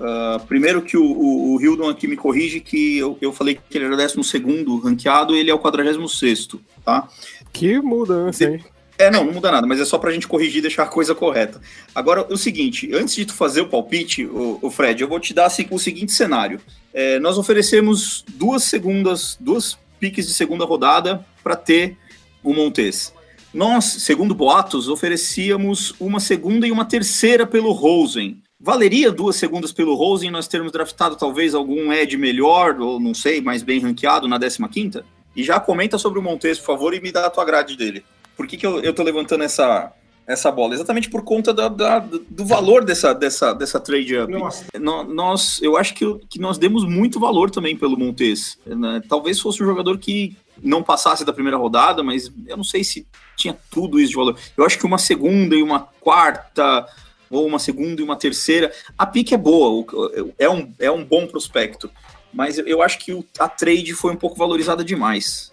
[0.00, 3.76] ah, primeiro que o, o, o Hildon aqui me corrige que eu, eu falei que
[3.76, 4.42] ele era o 12
[4.82, 6.48] ranqueado ele é o 46,
[6.84, 7.08] tá?
[7.52, 8.64] Que mudança, hein?
[8.96, 11.14] É, não, não muda nada, mas é só pra gente corrigir e deixar a coisa
[11.14, 11.60] correta.
[11.94, 15.32] Agora, o seguinte, antes de tu fazer o palpite, o, o Fred, eu vou te
[15.32, 16.60] dar assim, o seguinte cenário.
[16.92, 21.96] É, nós oferecemos duas segundas, duas piques de segunda rodada para ter
[22.42, 23.14] o Montes.
[23.52, 28.38] Nós, segundo boatos, oferecíamos uma segunda e uma terceira pelo Rosen.
[28.60, 33.40] Valeria duas segundas pelo Rosen nós termos draftado talvez algum Ed melhor, ou não sei,
[33.40, 35.02] mais bem ranqueado na 15ª?
[35.34, 38.04] E já comenta sobre o Montes, por favor, e me dá a tua grade dele.
[38.36, 39.92] Por que, que eu, eu tô levantando essa,
[40.26, 40.74] essa bola?
[40.74, 44.30] Exatamente por conta da, da- do valor dessa, dessa, dessa trade up.
[44.32, 44.64] Nossa.
[44.78, 48.58] No- Nós, eu acho que, que nós demos muito valor também pelo Montes.
[48.66, 49.00] né?
[49.08, 53.06] Talvez fosse um jogador que não passasse da primeira rodada, mas eu não sei se
[53.36, 54.38] tinha tudo isso de valor.
[54.56, 56.86] Eu acho que uma segunda e uma quarta,
[57.30, 58.72] ou uma segunda e uma terceira.
[58.98, 61.90] A pique é boa, o- é um, é um bom prospecto.
[62.32, 65.50] Mas eu- acho que o- a trade foi um pouco valorizada demais.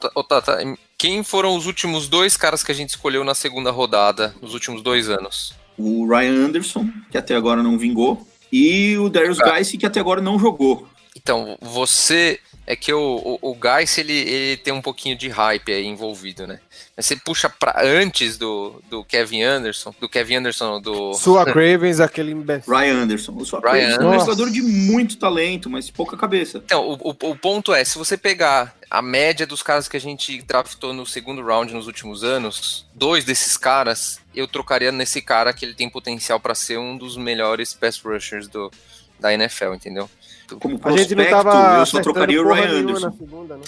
[0.00, 0.58] Ta- ô, Tata,
[0.96, 4.82] quem foram os últimos dois caras que a gente escolheu na segunda rodada, nos últimos
[4.82, 5.54] dois anos?
[5.76, 9.54] O Ryan Anderson, que até agora não vingou, e o Darius Ah.
[9.54, 10.86] Geis, que até agora não jogou.
[11.22, 12.40] Então, você.
[12.66, 16.46] É que o, o, o Geis, ele, ele tem um pouquinho de hype aí envolvido,
[16.46, 16.60] né?
[16.96, 21.12] Mas você puxa pra antes do, do Kevin Anderson, do Kevin Anderson, do.
[21.14, 22.72] Sua Cravens, aquele imbecil.
[22.72, 23.32] Ryan Anderson.
[23.32, 24.24] O Sua Ryan Cravens é um Anderson.
[24.26, 26.58] jogador de muito talento, mas pouca cabeça.
[26.64, 30.00] Então, o, o, o ponto é, se você pegar a média dos caras que a
[30.00, 35.52] gente draftou no segundo round nos últimos anos, dois desses caras, eu trocaria nesse cara
[35.52, 38.70] que ele tem potencial pra ser um dos melhores pass rushers do,
[39.18, 40.08] da NFL, entendeu?
[40.58, 43.12] Como A gente não prospecto, tava eu só trocaria o porra Ryan Anderson.
[43.12, 43.62] segunda, né?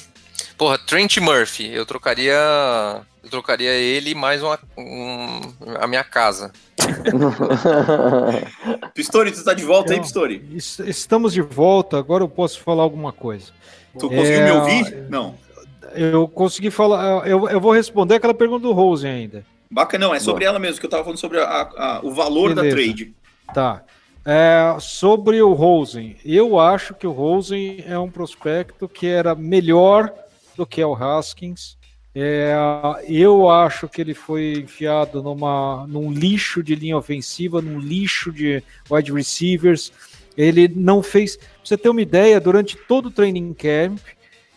[0.59, 2.35] Porra, Trent Murphy, eu trocaria.
[3.23, 5.41] Eu trocaria ele mais uma, um,
[5.81, 6.53] a minha casa.
[8.95, 10.45] Pistori, tu tá de volta aí, Então, Pistori?
[10.55, 13.47] es- Estamos de volta, agora eu posso falar alguma coisa.
[13.99, 15.07] Tu conseguiu me É, ouvir?
[15.09, 15.35] Não.
[15.95, 19.45] Eu consegui falar, eu, eu vou responder aquela pergunta do Rosen ainda.
[19.71, 22.55] Bacana, não, é sobre ela mesmo, que eu tava falando sobre a- a- o valor
[22.55, 22.77] da Beleza.
[22.83, 23.15] trade.
[23.55, 23.83] Tá.
[24.25, 30.13] É, sobre o Rosen, eu acho que o Rosen é um prospecto que era melhor
[30.57, 31.77] do que o Haskins.
[32.15, 32.55] É,
[33.09, 38.63] eu acho que ele foi enfiado numa, num lixo de linha ofensiva, num lixo de
[38.91, 39.93] wide receivers.
[40.37, 41.37] Ele não fez.
[41.37, 43.99] Pra você ter uma ideia, durante todo o training camp,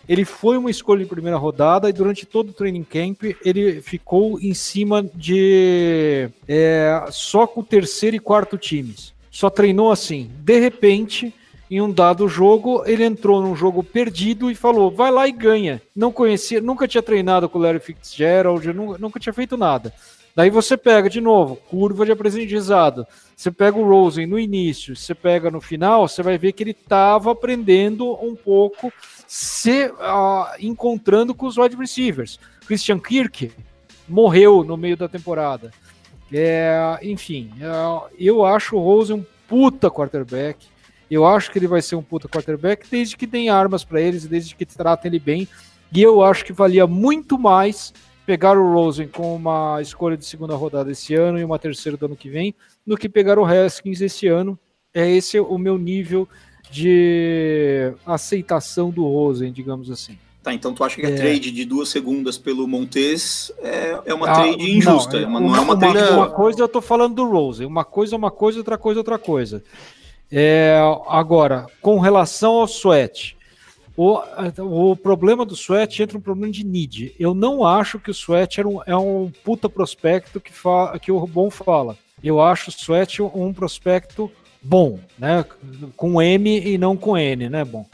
[0.07, 4.39] ele foi uma escolha de primeira rodada e durante todo o training camp ele ficou
[4.39, 9.14] em cima de é, só com o terceiro e quarto times.
[9.35, 10.31] Só treinou assim.
[10.45, 11.33] De repente,
[11.69, 15.81] em um dado jogo, ele entrou num jogo perdido e falou: vai lá e ganha.
[15.93, 19.93] Não conhecia, nunca tinha treinado com o Larry Fitzgerald, nunca, nunca tinha feito nada.
[20.33, 23.05] Daí você pega de novo, curva de aprendizado.
[23.35, 26.71] Você pega o Rosen no início, você pega no final, você vai ver que ele
[26.71, 28.89] estava aprendendo um pouco,
[29.27, 32.39] se ah, encontrando com os wide receivers.
[32.65, 33.51] Christian Kirk
[34.07, 35.73] morreu no meio da temporada.
[36.31, 40.67] É, enfim, é, eu acho o Rosen um puta quarterback.
[41.09, 44.25] Eu acho que ele vai ser um puta quarterback desde que deem armas para eles,
[44.25, 45.47] desde que tratem ele bem.
[45.93, 47.93] E eu acho que valia muito mais
[48.25, 52.07] pegar o Rosen com uma escolha de segunda rodada esse ano e uma terceira do
[52.07, 54.57] ano que vem, do que pegar o Haskins esse ano.
[54.93, 56.27] É esse o meu nível
[56.71, 60.17] de aceitação do Rosen, digamos assim.
[60.45, 61.15] Tá, então tu acha que a É.
[61.15, 65.55] trade de duas segundas pelo Montes é, é uma Ah, trade injusta, não, mas não
[65.55, 66.29] é uma uma, trade uma boa.
[66.29, 69.17] coisa eu tô falando do Rosen, uma coisa é uma coisa, outra coisa é outra
[69.17, 69.63] coisa.
[70.31, 70.77] É,
[71.07, 73.35] agora, com relação ao Sweat,
[73.97, 74.19] o,
[74.91, 77.15] o problema do Sweat entra um problema de need.
[77.19, 81.25] Eu não acho que o Sweat um, é um puta prospecto que, fa, que o
[81.25, 81.97] Bom fala.
[82.23, 84.31] Eu acho o Sweat um prospecto
[84.61, 85.43] bom, né?
[85.97, 87.65] Com M e não com N, né?
[87.65, 87.85] Bom.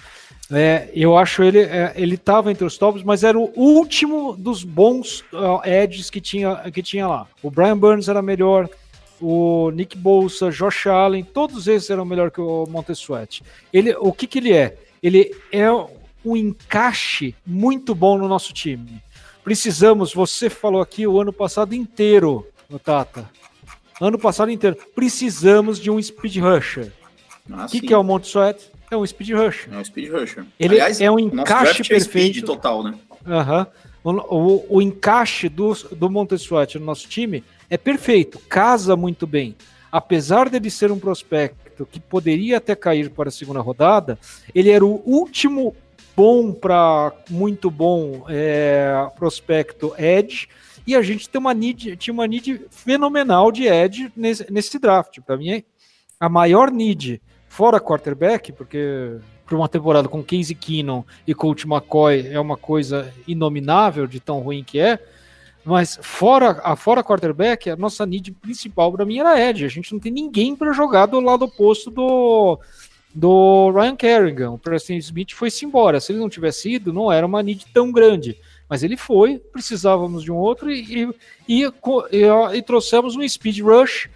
[0.52, 4.64] É, eu acho ele é, ele estava entre os tops, mas era o último dos
[4.64, 7.28] bons uh, edges que tinha, que tinha lá.
[7.42, 8.70] O Brian Burns era melhor,
[9.22, 13.42] o Nick Bolsa, Josh Allen, todos esses eram melhor que o Montesuet.
[13.72, 14.78] Ele, o que, que ele é?
[15.02, 19.02] Ele é um encaixe muito bom no nosso time.
[19.44, 22.46] Precisamos, você falou aqui o ano passado inteiro,
[22.84, 23.30] Tata.
[24.00, 24.76] Ano passado inteiro.
[24.96, 26.92] Precisamos de um speed rusher.
[27.52, 27.88] Ah, O que, sim.
[27.88, 28.72] que é o Montesuet?
[28.92, 29.74] É um speed rusher.
[29.74, 30.46] É um speed rusher.
[30.60, 32.46] Ele é um encaixe draft é speed perfeito.
[32.46, 32.94] total, né?
[33.26, 33.66] Aham.
[34.04, 39.56] O, o- o encaixe do, do Montesuet no nosso time é perfeito, casa muito bem.
[39.92, 44.18] Apesar dele ser um prospecto que poderia até cair para a segunda rodada,
[44.54, 45.76] ele era o último
[46.16, 50.48] bom para muito bom é, prospecto Edge,
[50.86, 55.20] e a gente tem uma need, tinha uma need fenomenal de Edge nesse, nesse draft.
[55.22, 55.64] Para mim, é
[56.20, 62.30] a maior need, fora quarterback, porque para uma temporada com Casey Keenum e Colt McCoy
[62.30, 64.98] é uma coisa inominável de tão ruim que é.
[65.66, 69.66] Mas fora a fora quarterback, a nossa need principal para mim era Edge.
[69.66, 72.58] A gente não tem ninguém para jogar do lado oposto do,
[73.14, 74.52] do Ryan Kerrigan.
[74.52, 76.00] O Preston Smith foi-se embora.
[76.00, 78.38] Se ele não tivesse ido, não era uma need tão grande.
[78.70, 81.14] Mas ele foi, precisávamos de um outro e,
[81.50, 81.72] e, e,
[82.54, 84.10] e trouxemos um speed rush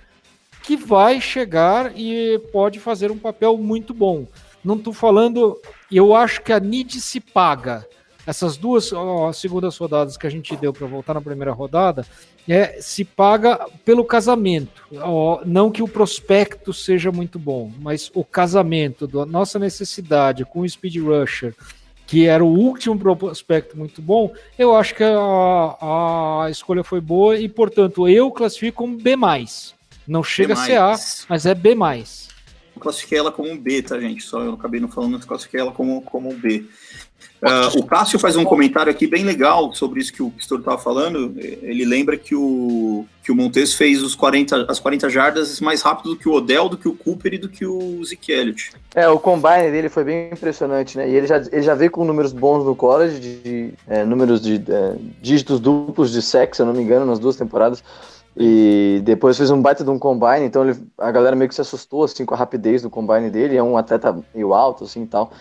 [0.66, 4.26] que vai chegar e pode fazer um papel muito bom.
[4.64, 7.88] Não estou falando, eu acho que a NID se paga.
[8.26, 12.04] Essas duas ó, segundas rodadas que a gente deu para voltar na primeira rodada,
[12.50, 14.88] é, se paga pelo casamento.
[14.96, 20.62] Ó, não que o prospecto seja muito bom, mas o casamento da nossa necessidade com
[20.62, 21.54] o Speed Rusher,
[22.08, 27.38] que era o último prospecto muito bom, eu acho que a, a escolha foi boa
[27.38, 29.16] e, portanto, eu classifico como B.
[30.08, 30.62] Não chega B+.
[30.62, 30.96] a ser A,
[31.30, 31.76] mas é B.
[32.76, 34.24] Eu classifiquei ela como um B, tá, gente?
[34.24, 36.66] Só eu acabei não falando, mas classifiquei ela como, como um B.
[37.42, 40.78] Uh, o Cássio faz um comentário aqui bem legal sobre isso que o Pistor estava
[40.78, 41.36] falando.
[41.38, 46.10] Ele lembra que o, que o Montes fez os 40, as 40 jardas mais rápido
[46.10, 48.72] do que o Odell, do que o Cooper e do que o Zeke Elliott.
[48.96, 51.08] É, o combine dele foi bem impressionante, né?
[51.10, 54.42] E ele já, ele já veio com números bons no college, de, de é, números
[54.42, 57.84] de é, dígitos duplos de sexo, se eu não me engano, nas duas temporadas.
[58.38, 61.62] E depois fez um baita de um combine, então ele, a galera meio que se
[61.62, 65.08] assustou assim com a rapidez do combine dele, é um atleta meio alto assim e
[65.08, 65.32] tal.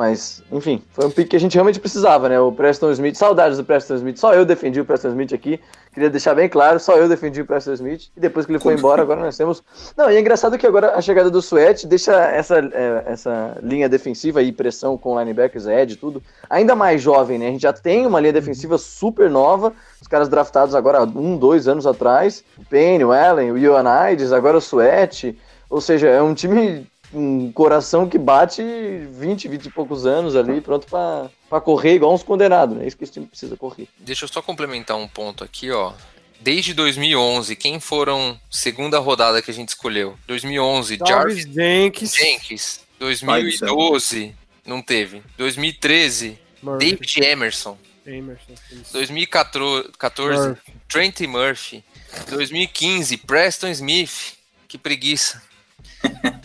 [0.00, 2.40] Mas, enfim, foi um pique que a gente realmente precisava, né?
[2.40, 4.16] O Preston Smith, saudades do Preston Smith.
[4.16, 5.60] Só eu defendi o Preston Smith aqui.
[5.92, 8.08] Queria deixar bem claro, só eu defendi o Preston Smith.
[8.16, 9.62] E depois que ele foi embora, agora nós temos.
[9.94, 13.90] Não, e é engraçado que agora a chegada do Sweat deixa essa, é, essa linha
[13.90, 17.48] defensiva e pressão com linebackers, Ed, tudo, ainda mais jovem, né?
[17.48, 19.70] A gente já tem uma linha defensiva super nova.
[20.00, 22.42] Os caras draftados agora um, dois anos atrás.
[22.56, 25.38] O Penny, o Allen, o Ioannidis, agora o Sweat.
[25.68, 30.60] Ou seja, é um time um coração que bate 20, 20 e poucos anos ali,
[30.60, 32.84] pronto para correr igual uns condenados, né?
[32.84, 33.88] É isso que esse time precisa correr.
[33.98, 35.92] Deixa eu só complementar um ponto aqui, ó.
[36.40, 40.16] Desde 2011, quem foram segunda rodada que a gente escolheu?
[40.26, 42.14] 2011, Jarvis Jenkins.
[42.14, 42.80] Jenkins.
[42.98, 45.22] 2012, não teve.
[45.36, 46.92] 2013, Murphy.
[46.92, 47.78] David Emerson.
[48.06, 48.54] Emerson
[48.92, 50.72] 2014, Murphy.
[50.88, 51.84] Trent Murphy.
[52.28, 54.34] 2015, Preston Smith.
[54.66, 55.42] Que preguiça.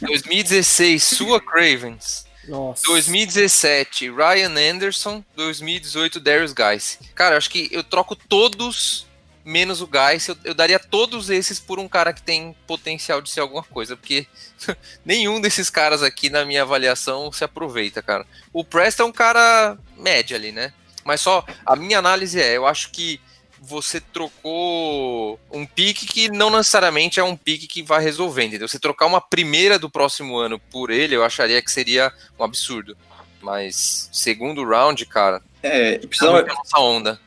[0.02, 2.26] 2016, Sua Cravens.
[2.48, 2.84] Nossa.
[2.88, 5.24] 2017, Ryan Anderson.
[5.36, 7.00] 2018, Darius Guys.
[7.14, 9.08] Cara, acho que eu troco todos
[9.44, 10.28] menos o Guys.
[10.28, 13.96] Eu, eu, daria todos esses por um cara que tem potencial de ser alguma coisa,
[13.96, 14.28] porque
[15.06, 18.26] nenhum desses caras aqui, na minha avaliação, se aproveita, cara.
[18.52, 20.74] O Preston é um cara médio ali, né?
[21.04, 23.22] Mas só a minha análise é, eu acho que
[23.66, 28.68] você trocou um pique que não necessariamente é um pique que vai resolver, entendeu?
[28.68, 32.96] Você trocar uma primeira do próximo ano por ele, eu acharia que seria um absurdo.
[33.42, 37.20] Mas segundo round, cara, é, precisava nossa onda.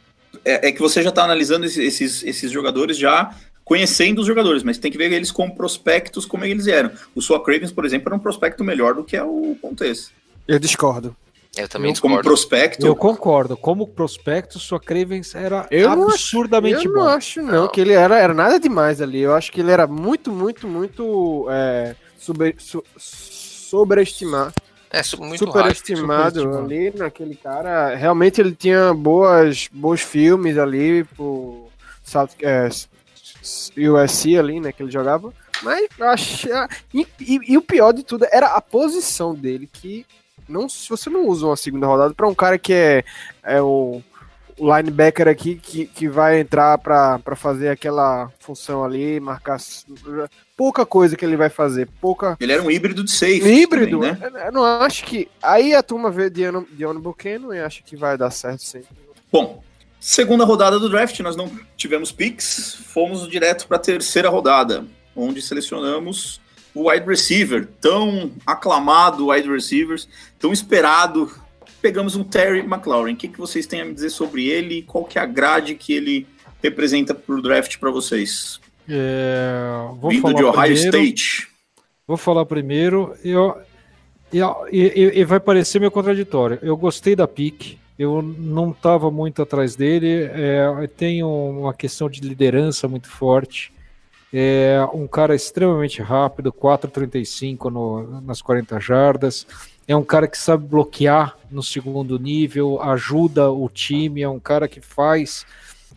[0.44, 4.78] É, é, que você já está analisando esses, esses jogadores já conhecendo os jogadores, mas
[4.78, 6.90] tem que ver eles como prospectos, como eles eram.
[7.14, 10.10] O Sua Cravens, por exemplo, era um prospecto melhor do que é o Pontes.
[10.46, 11.14] Eu discordo.
[11.56, 12.16] Eu também discordo.
[12.16, 12.86] Como prospecto.
[12.86, 13.56] Eu concordo.
[13.56, 17.00] Como prospecto, sua Cravens era eu absurdamente eu bom.
[17.00, 19.20] Eu não acho, não, não, que ele era, era nada demais ali.
[19.20, 24.54] Eu acho que ele era muito, muito, muito é, sobre, so, sobreestimado.
[24.90, 27.94] É, muito superestimado ali naquele cara.
[27.94, 31.68] Realmente ele tinha boas, bons filmes ali pro
[32.02, 32.68] South, é,
[33.76, 35.32] USC ali, né, que ele jogava.
[35.62, 36.48] Mas eu acho.
[36.94, 40.06] E, e, e, o pior de tudo era a posição dele, que
[40.48, 43.04] não, se você não usa uma segunda rodada para um cara que é,
[43.42, 44.02] é o,
[44.60, 49.58] linebacker aqui que, que vai entrar para fazer aquela função ali, marcar
[50.56, 52.36] pouca coisa que ele vai fazer, pouca.
[52.40, 53.44] Ele era um híbrido de seis.
[53.44, 54.46] Híbrido, também, né?
[54.48, 55.28] Eu não acho que.
[55.42, 58.82] Aí a turma vê Diano, Diano Buchanan e acha que vai dar certo sim.
[59.30, 59.62] Bom,
[60.00, 64.84] segunda rodada do draft, nós não tivemos picks, fomos direto para a terceira rodada,
[65.14, 66.40] onde selecionamos
[66.74, 71.30] o wide receiver, tão aclamado wide receivers, tão esperado.
[71.80, 73.14] Pegamos um Terry McLaurin.
[73.14, 74.82] O que, que vocês têm a me dizer sobre ele?
[74.82, 76.26] Qual que é a grade que ele
[76.62, 78.60] representa para o draft para vocês?
[78.88, 79.60] É,
[80.00, 81.48] vou Vindo falar de Ohio primeiro, State.
[82.06, 83.14] Vou falar primeiro.
[83.22, 83.56] Eu,
[84.32, 86.58] eu, vai parecer meio contraditório.
[86.62, 87.78] Eu gostei da pick.
[87.98, 90.30] Eu não estava muito atrás dele.
[90.32, 93.72] É, tem uma questão de liderança muito forte.
[94.32, 99.46] É um cara extremamente rápido, 4,35 no, nas 40 jardas.
[99.86, 104.68] É um cara que sabe bloquear no segundo nível, ajuda o time, é um cara
[104.68, 105.46] que faz,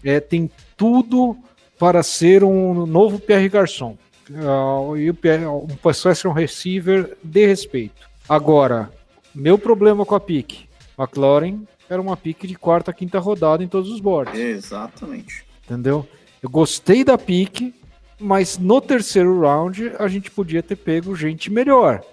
[0.02, 1.38] é, tem tudo
[1.78, 3.98] para ser um novo Pierre Garçon.
[4.30, 8.10] Uh, e o Pierre, um possession receiver de respeito.
[8.30, 8.90] Agora,
[9.36, 13.92] meu problema com a pique, McLaren era uma pique de quarta, quinta rodada em todos
[13.92, 14.40] os boards.
[14.40, 15.44] Exatamente.
[15.66, 16.08] Entendeu?
[16.42, 17.74] Eu gostei da pique,
[18.22, 22.04] mas no terceiro round a gente podia ter pego gente melhor.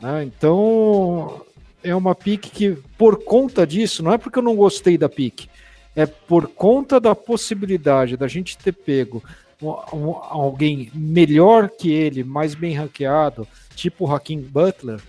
[0.00, 0.24] Né?
[0.24, 1.42] Então
[1.82, 5.48] é uma pique que, por conta disso, não é porque eu não gostei da pique,
[5.94, 9.22] é por conta da possibilidade da gente ter pego
[9.62, 15.00] um, um, alguém melhor que ele, mais bem ranqueado, tipo o Hakim Butler,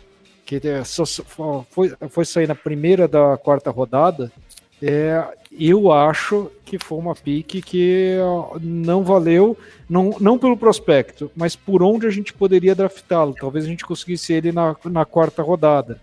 [0.45, 0.83] que é
[1.69, 4.31] foi, foi sair na primeira da quarta rodada,
[4.81, 8.17] é, eu acho que foi uma pique que
[8.61, 9.57] não valeu,
[9.89, 13.33] não, não pelo prospecto, mas por onde a gente poderia draftá-lo.
[13.33, 15.99] Talvez a gente conseguisse ele na, na quarta rodada.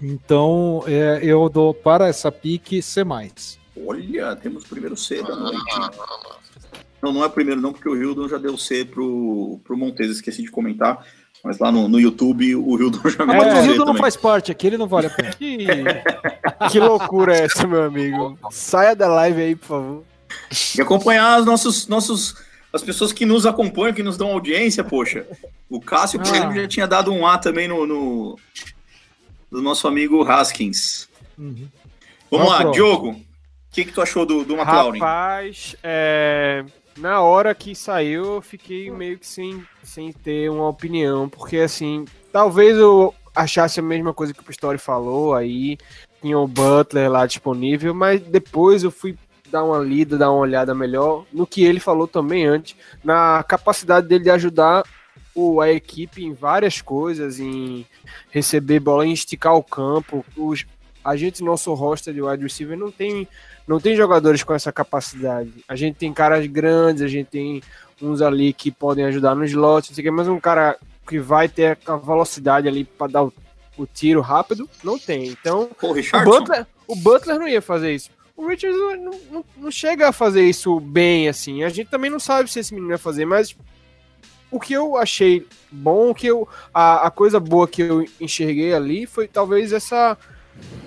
[0.00, 3.02] Então é, eu dou para essa pique C.
[3.86, 5.74] Olha, temos primeiro C da noite.
[7.02, 10.42] Não, não é primeiro não, porque o Hildon já deu C pro, pro Montes, esqueci
[10.42, 11.06] de comentar.
[11.42, 14.16] Mas lá no, no YouTube o Hildon joga É, mais o você Hildo não faz
[14.16, 15.30] parte aqui, ele não vale a pena.
[16.70, 18.38] Que loucura é essa, meu amigo?
[18.50, 20.04] Saia da live aí, por favor.
[20.76, 22.36] E acompanhar os nossos, nossos,
[22.72, 25.26] as pessoas que nos acompanham, que nos dão audiência, poxa.
[25.70, 26.36] O Cássio, por Ah.
[26.36, 28.38] exemplo, já tinha dado um A também no, no
[29.50, 31.08] do nosso amigo Haskins.
[31.38, 31.66] Uhum.
[32.30, 33.10] Vamos Vamos lá, pro- Diogo.
[33.12, 33.16] O
[33.72, 34.98] que, que tu achou do, do McLaren?
[34.98, 36.64] Rapaz, é,
[37.00, 42.04] na hora que saiu, eu fiquei meio que sem, sem ter uma opinião, porque assim,
[42.30, 45.78] talvez eu achasse a mesma coisa que o Pistori falou aí,
[46.20, 49.16] tinha o Butler lá disponível, mas depois eu fui
[49.50, 54.06] dar uma lida, dar uma olhada melhor no que ele falou também antes, na capacidade
[54.06, 54.84] dele de ajudar
[55.34, 57.86] o, a equipe em várias coisas, em
[58.30, 60.24] receber bola, em esticar o campo.
[60.36, 60.66] Os,
[61.04, 63.26] a gente, nosso roster de wide receiver, não tem
[63.66, 65.52] não tem jogadores com essa capacidade.
[65.68, 67.62] A gente tem caras grandes, a gente tem
[68.02, 70.76] uns ali que podem ajudar no slot, não sei o quê, mas um cara
[71.06, 73.32] que vai ter a velocidade ali para dar o,
[73.76, 75.28] o tiro rápido, não tem.
[75.28, 76.24] Então, Pô, o?
[76.24, 78.10] Butler, o Butler não ia fazer isso.
[78.36, 81.62] O Richards não, não, não chega a fazer isso bem assim.
[81.62, 83.54] A gente também não sabe se esse menino ia fazer, mas
[84.50, 89.06] o que eu achei bom, que eu, a, a coisa boa que eu enxerguei ali
[89.06, 90.16] foi talvez essa.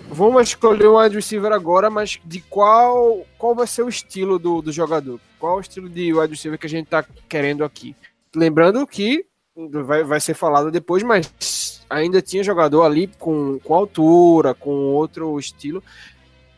[0.09, 4.61] Vamos escolher um wide receiver agora, mas de qual qual vai ser o estilo do,
[4.61, 5.19] do jogador?
[5.39, 7.95] Qual o estilo de wide receiver que a gente tá querendo aqui?
[8.35, 14.53] Lembrando que vai, vai ser falado depois, mas ainda tinha jogador ali com, com altura,
[14.53, 15.83] com outro estilo,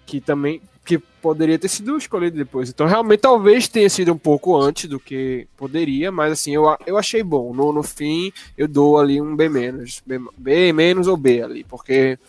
[0.06, 2.70] que também que poderia ter sido escolhido depois.
[2.70, 6.96] Então, realmente, talvez tenha sido um pouco antes do que poderia, mas assim, eu, eu
[6.96, 7.54] achei bom.
[7.54, 10.74] No, no fim, eu dou ali um B B, B
[11.08, 12.20] ou B ali, porque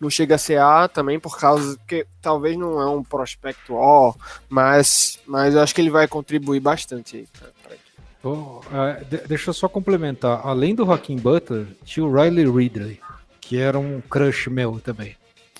[0.00, 4.14] não chega a ser A também por causa que talvez não é um prospecto ó,
[4.48, 7.28] mas, mas eu acho que ele vai contribuir bastante aí.
[7.38, 7.90] pra- pra equipe.
[8.22, 10.40] Bom, é, de- deixa eu só complementar.
[10.44, 13.00] Além do Joaquim Butler, tinha o Riley Ridley,
[13.40, 15.16] que era um crush meu também.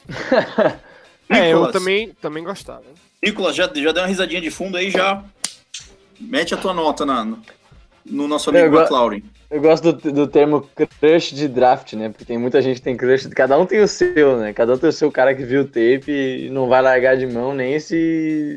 [1.33, 1.73] É, eu Nicolas.
[1.73, 2.83] também, também gostava.
[3.23, 5.23] Nicolas, já, já deu uma risadinha de fundo aí, já
[6.19, 7.25] mete a tua nota na,
[8.05, 9.23] no, no nosso amigo McLaren.
[9.51, 10.69] Eu gosto do, do termo
[11.01, 12.09] crush de draft, né?
[12.09, 14.53] Porque tem muita gente que tem crush, cada um tem o seu, né?
[14.53, 16.11] Cada um tem o seu cara que viu o tape
[16.47, 18.57] e não vai largar de mão nem se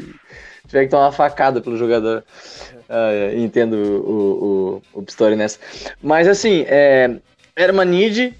[0.67, 2.23] tiver que tomar uma facada pelo jogador.
[2.87, 5.57] É, entendo o, o, o Pistori nessa.
[6.01, 7.15] Mas assim, é,
[7.55, 8.35] era uma need,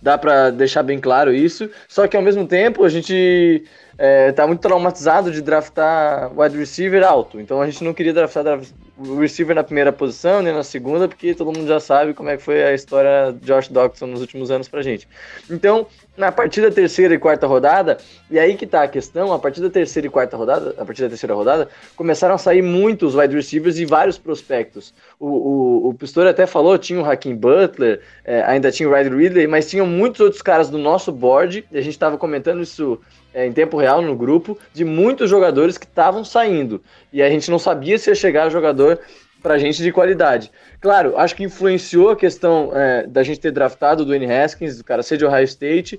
[0.00, 3.64] dá pra deixar bem claro isso, só que ao mesmo tempo a gente
[3.98, 8.44] é, tá muito traumatizado de draftar wide receiver alto, então a gente não queria draftar
[8.44, 12.28] draf- o receiver na primeira posição, nem na segunda, porque todo mundo já sabe como
[12.28, 15.08] é que foi a história de Josh Doctson nos últimos anos pra gente.
[15.48, 15.86] Então,
[16.16, 19.60] na partir da terceira e quarta rodada, e aí que tá a questão, a partir
[19.60, 23.36] da terceira e quarta rodada, a partir da terceira rodada, começaram a sair muitos wide
[23.36, 24.92] receivers e vários prospectos.
[25.20, 29.16] O, o, o Pistori até falou, tinha o Hakim Butler, é, ainda tinha o Riley
[29.16, 33.00] Ridley, mas tinham muitos outros caras do nosso board, e a gente estava comentando isso
[33.32, 36.82] é, em tempo real no grupo, de muitos jogadores que estavam saindo.
[37.12, 38.98] E a gente não sabia se ia chegar jogador
[39.42, 40.50] pra gente de qualidade.
[40.80, 44.84] Claro, acho que influenciou a questão é, da gente ter draftado o Dwayne Haskins, do
[44.84, 45.98] cara ser de Ohio State.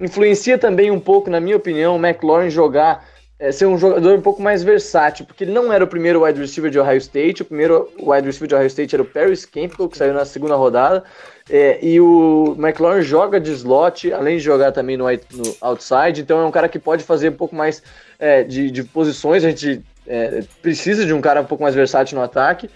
[0.00, 3.06] Influencia também um pouco, na minha opinião, o McLaurin jogar,
[3.38, 6.40] é, ser um jogador um pouco mais versátil, porque ele não era o primeiro wide
[6.40, 9.88] receiver de Ohio State, o primeiro wide receiver de Ohio State era o Paris Campbell,
[9.88, 11.04] que saiu na segunda rodada,
[11.50, 16.40] é, e o McLaurin joga de slot, além de jogar também no, no outside, então
[16.40, 17.82] é um cara que pode fazer um pouco mais
[18.18, 22.18] é, de, de posições, a gente é, precisa de um cara um pouco mais versátil
[22.18, 22.68] no ataque.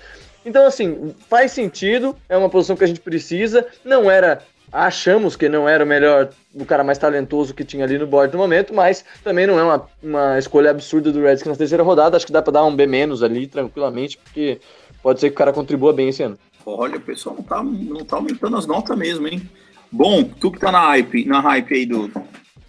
[0.44, 4.42] Então, assim, faz sentido, é uma posição que a gente precisa, não era.
[4.72, 8.32] Achamos que não era o melhor, o cara mais talentoso que tinha ali no board
[8.32, 12.16] no momento, mas também não é uma, uma escolha absurda do Redskins na terceira rodada.
[12.16, 12.88] Acho que dá pra dar um B
[13.22, 14.58] ali, tranquilamente, porque
[15.02, 16.38] pode ser que o cara contribua bem esse ano.
[16.64, 19.48] Olha, o pessoal não tá, não tá aumentando as notas mesmo, hein?
[19.90, 22.10] Bom, tu que tá na hype, na hype aí do,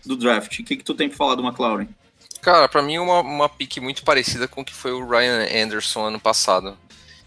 [0.05, 1.87] do draft, o que, que tu tem pra falar do McLaren?
[2.41, 6.07] Cara, pra mim uma, uma pique muito parecida com o que foi o Ryan Anderson
[6.07, 6.77] ano passado.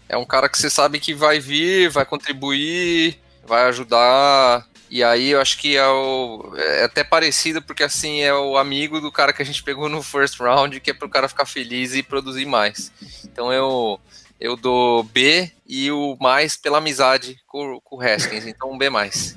[0.07, 4.67] É um cara que você sabe que vai vir, vai contribuir, vai ajudar.
[4.89, 9.01] E aí eu acho que é, o, é até parecido, porque assim é o amigo
[9.01, 11.95] do cara que a gente pegou no first round, que é pro cara ficar feliz
[11.95, 12.91] e produzir mais.
[13.25, 13.99] Então eu,
[14.39, 18.89] eu dou B e o mais pela amizade com, com o Haskins, então um B
[18.89, 19.35] mais.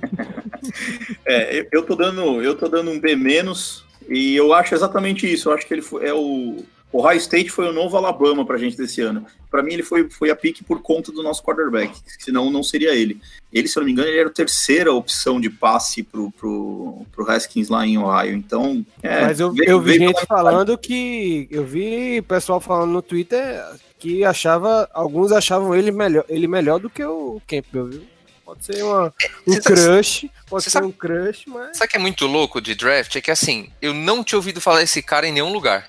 [1.26, 5.48] É, eu, tô dando, eu tô dando um B menos e eu acho exatamente isso.
[5.48, 8.58] Eu acho que ele foi, é o o Ohio State foi o novo Alabama pra
[8.58, 9.24] gente desse ano.
[9.48, 12.92] Pra mim ele foi, foi a pique por conta do nosso quarterback, senão não seria
[12.96, 13.20] ele.
[13.52, 17.06] Ele, se eu não me engano, ele era a terceira opção de passe pro, pro,
[17.12, 18.34] pro Haskins lá em Ohio.
[18.34, 21.46] Então, é, Mas eu, veio- eu vi gente falando que.
[21.48, 23.62] Eu vi pessoal falando no Twitter
[24.00, 24.88] que achava.
[24.92, 28.06] Alguns achavam ele melhor, ele melhor do que o Campbell, viu?
[28.44, 29.14] Pode ser uma,
[29.46, 31.76] um Você sabe- crush, pode ser sabe- um crush, mas.
[31.76, 33.14] Sabe que é muito louco de draft?
[33.14, 35.88] É que assim, eu não tinha ouvido falar desse cara em nenhum lugar.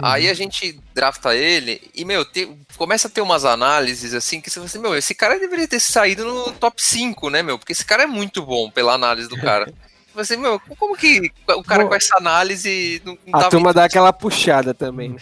[0.00, 4.48] Aí a gente drafta ele e, meu, te- começa a ter umas análises assim que
[4.48, 7.58] você fala assim, meu, esse cara deveria ter saído no top 5, né, meu?
[7.58, 9.72] Porque esse cara é muito bom pela análise do cara.
[10.14, 14.12] Você, meu, como que o cara com essa análise não, não A turma dá aquela
[14.12, 15.10] puxada também.
[15.10, 15.16] né?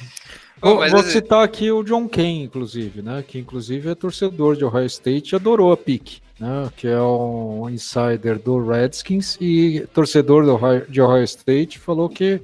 [0.61, 3.23] Pô, Vou, mas vou citar aqui o John Kane, inclusive, né?
[3.27, 6.71] Que inclusive é torcedor de Ohio State e adorou a pick, né?
[6.77, 12.41] Que é um insider do Redskins e torcedor do Ohio- de Ohio State falou que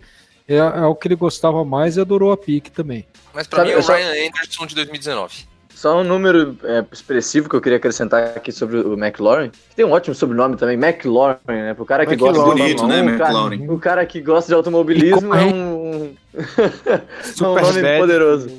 [0.47, 3.07] é, é o que ele gostava mais e adorou a pick também.
[3.33, 5.47] Mas pra Sabe, mim é o Ryan Anderson de 2019.
[5.75, 9.85] Só um número é, expressivo que eu queria acrescentar aqui sobre o McLaurin, que tem
[9.85, 11.75] um ótimo sobrenome também, McLaurin, né?
[11.75, 12.39] Pro cara que McLaurin.
[12.39, 13.69] gosta de Bonito, né, 1, o cara- McLaurin?
[13.69, 16.39] O cara que gosta de automobilismo é um, é
[17.21, 18.01] um Super nome bad.
[18.01, 18.51] poderoso.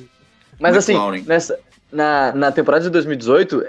[0.59, 1.23] Mas assim, McLaurin.
[1.25, 1.57] nessa,
[1.91, 3.63] na, na temporada de 2018,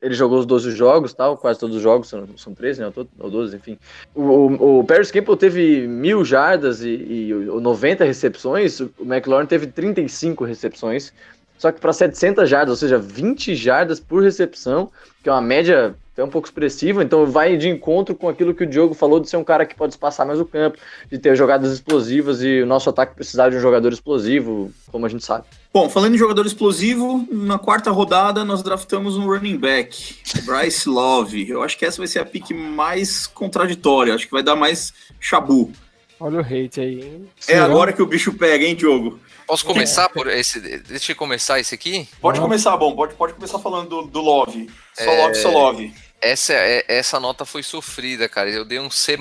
[0.00, 2.92] ele jogou os 12 jogos, tal, quase todos os jogos, são, são 13, né, ou
[2.92, 3.76] to- ou 12, enfim.
[4.14, 9.46] O, o, o Paris Campbell teve mil jardas e, e o 90 recepções, o McLaurin
[9.46, 11.12] teve 35 recepções,
[11.60, 14.90] só que para 700 jardas, ou seja, 20 jardas por recepção,
[15.22, 18.64] que é uma média até um pouco expressiva, então vai de encontro com aquilo que
[18.64, 20.78] o Diogo falou de ser um cara que pode espaçar mais o campo,
[21.12, 25.08] de ter jogadas explosivas e o nosso ataque precisar de um jogador explosivo, como a
[25.10, 25.44] gente sabe.
[25.70, 31.46] Bom, falando em jogador explosivo, na quarta rodada nós draftamos um running back, Bryce Love.
[31.46, 34.94] Eu acho que essa vai ser a pick mais contraditória, acho que vai dar mais
[35.20, 35.70] chabu.
[36.18, 37.28] Olha o hate aí, hein?
[37.46, 39.20] É agora que o bicho pega, hein, Diogo?
[39.50, 40.60] Posso começar por esse.
[40.60, 42.08] Deixa eu começar esse aqui?
[42.20, 44.70] Pode começar, bom, pode, pode começar falando do, do Love.
[44.94, 45.22] Só É.
[45.22, 45.92] Love, só Love.
[46.20, 48.48] Essa, é- essa nota foi sofrida, cara.
[48.48, 49.16] Eu dei um C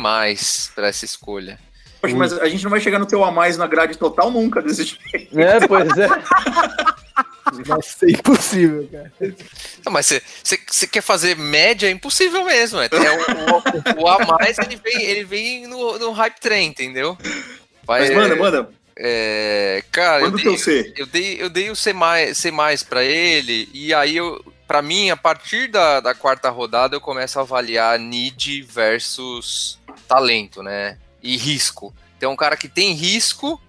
[0.76, 1.58] pra essa escolha.
[2.00, 4.62] Poxa, mas a gente não vai chegar no teu a mais na grade total nunca
[4.62, 5.40] desse jeito.
[5.40, 6.08] É, pois é.
[7.66, 9.12] Vai ser impossível, cara.
[9.84, 10.14] Não, mas
[10.44, 11.88] você quer fazer média?
[11.88, 12.80] É impossível mesmo.
[12.80, 16.68] É, é o, o, o A mais ele vem, ele vem no, no hype train,
[16.68, 17.18] entendeu?
[17.84, 18.79] Vai- Mas manda, manda.
[19.02, 20.94] É, cara, eu Manda o dei, teu C.
[20.98, 24.82] eu dei, eu dei o C mais, C mais para ele, e aí eu, para
[24.82, 30.98] mim, a partir da, da quarta rodada, eu começo a avaliar need versus talento, né?
[31.24, 31.96] E risco.
[32.20, 33.62] Tem um cara que tem risco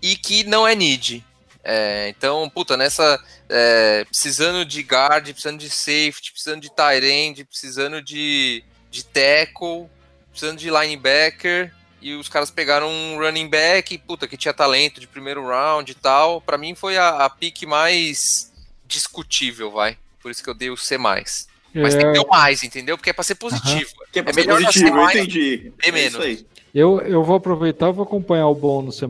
[0.00, 1.24] e que não é need.
[1.64, 3.20] É, então, puta, nessa.
[3.48, 9.88] é, precisando de guard, precisando de safety, precisando de tight end, precisando de, de tackle,
[10.30, 11.74] precisando de linebacker.
[12.00, 15.94] E os caras pegaram um running back, puta, que tinha talento de primeiro round e
[15.94, 16.40] tal.
[16.40, 18.52] Pra mim foi a, a pick mais
[18.86, 19.96] discutível, vai.
[20.22, 20.96] Por isso que eu dei o C.
[20.98, 22.96] Mas tem que ter o mais, entendeu?
[22.96, 23.90] Porque é pra ser positivo.
[24.12, 25.72] Que é pra É ser melhor positivo, C eu mais, entendi.
[25.76, 26.12] B É menos.
[26.14, 26.46] isso aí.
[26.74, 29.06] Eu, eu vou aproveitar, vou acompanhar o bom no C+,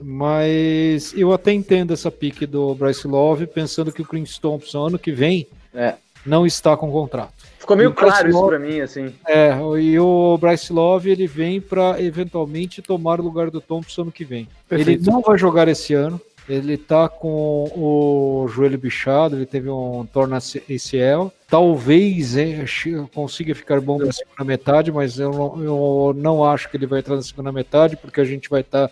[0.00, 4.98] mas eu até entendo essa pique do Bryce Love, pensando que o Chris Thompson ano
[4.98, 5.94] que vem É.
[6.24, 7.34] não está com contrato.
[7.60, 9.12] Ficou meio claro isso Love- pra mim, assim.
[9.28, 14.10] É, e o Bryce Love ele vem para eventualmente tomar o lugar do Thompson ano
[14.12, 14.48] que vem.
[14.66, 15.02] Perfeito.
[15.02, 16.18] Ele não vai jogar esse ano.
[16.48, 21.30] Ele tá com o joelho bichado, ele teve um torno ACL.
[21.46, 22.34] Talvez
[22.66, 26.86] che- consiga ficar bom na segunda metade, mas eu não, eu não acho que ele
[26.86, 28.90] vai entrar na segunda metade, porque a gente vai estar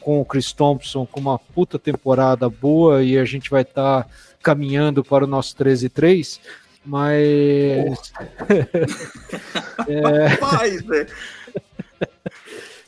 [0.00, 4.06] com o Chris Thompson com uma puta temporada boa e a gente vai estar
[4.42, 6.40] caminhando para o nosso 13-3.
[6.84, 8.12] Mas
[10.30, 11.06] Rapaz, né?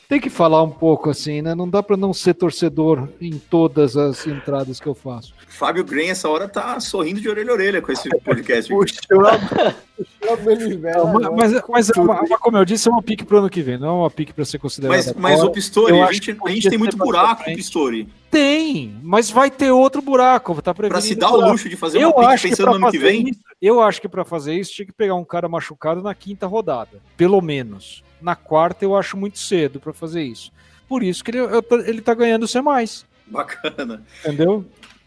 [0.07, 1.55] Tem que falar um pouco assim, né?
[1.55, 5.33] Não dá para não ser torcedor em todas as entradas que eu faço.
[5.47, 8.69] Fábio Gren, essa hora, tá sorrindo de orelha a orelha com esse podcast.
[8.75, 11.13] Puxou a, puxou a manivela.
[11.13, 13.61] Mas, mas, mas é uma- mas como eu disse, é uma pique pro ano que
[13.61, 14.97] vem, não é uma pique para ser considerada.
[14.97, 17.43] Mas, mas o Pistori, a gente, a gente tem muito buraco.
[17.45, 18.07] Pistori.
[18.29, 21.07] Tem, mas vai ter outro buraco, tá Pra prevenido.
[21.07, 22.97] se dar o luxo de fazer Eu uma pick acho que pensando no ano que
[22.97, 23.29] vem.
[23.29, 26.45] isso, eu acho que para fazer isso tinha que pegar um cara machucado na quinta
[26.45, 28.03] rodada, pelo menos.
[28.21, 30.51] Na quarta eu acho muito cedo para fazer isso.
[30.87, 34.03] Por isso que ele, eu ele tá ganhando ser mais, Bacana.
[34.23, 34.63] entendeu?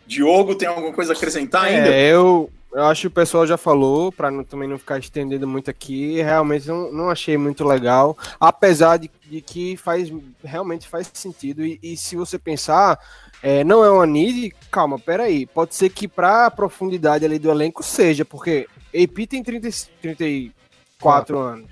[0.06, 1.88] Diogo, tem alguma coisa a acrescentar ainda?
[1.88, 5.46] É, eu, eu acho que o pessoal já falou, pra não- também não ficar estendendo
[5.46, 10.10] muito aqui, realmente não, não achei muito legal, apesar de, de que faz,
[10.42, 12.98] realmente faz sentido, e, e se você pensar,
[13.42, 17.82] é, não é uma need, calma, peraí, pode ser que pra profundidade ali do elenco
[17.82, 19.68] seja, porque AP tem 30,
[20.00, 21.66] 34 anos,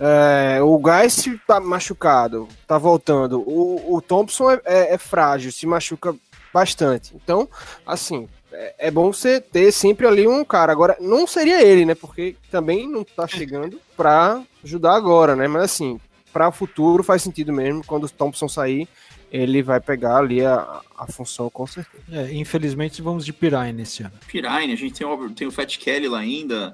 [0.00, 5.66] é, o Geist tá machucado, tá voltando, o, o Thompson é, é- é frágil, se
[5.66, 6.14] machuca
[6.52, 7.48] bastante, então,
[7.86, 10.70] assim, é, é bom você ter sempre ali um cara.
[10.70, 11.96] Agora, não seria ele, né?
[11.96, 15.48] Porque também não tá chegando pra ajudar agora, né?
[15.48, 15.98] Mas assim,
[16.32, 17.82] para o futuro faz sentido mesmo.
[17.84, 18.86] Quando o Thompson sair,
[19.32, 22.04] ele vai pegar ali a, a função com certeza.
[22.12, 24.12] É, infelizmente vamos de Pirine nesse ano.
[24.28, 26.72] Pirine, a gente tem o, tem o Fat Kelly lá ainda.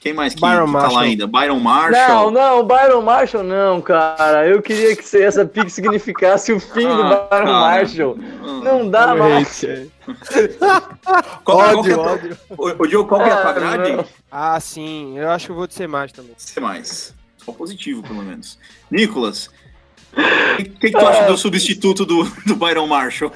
[0.00, 1.02] Quem mais que, Byron que tá lá Marshall.
[1.02, 1.26] ainda?
[1.26, 2.30] Byron Não, Marshall.
[2.30, 4.46] não, Byron Marshall não, cara.
[4.48, 7.52] Eu queria que essa pick significasse o fim do Ah, Byron cara.
[7.60, 8.16] Marshall.
[8.64, 9.62] Não dá mais.
[11.44, 12.38] Qual, qual que é, Ódio, ódio.
[12.56, 13.92] Ô, ô, Diogo, qual que é a tua Ah, grade?
[13.92, 14.04] não.
[14.30, 15.18] Ah, sim.
[15.18, 16.32] Eu acho que eu vou ser mais também.
[16.36, 17.14] Ser mais.
[17.36, 18.58] Só positivo, pelo menos.
[18.90, 19.48] Nicolas,
[20.12, 23.32] o que, que, que tu acha do substituto do, do Byron Marshall?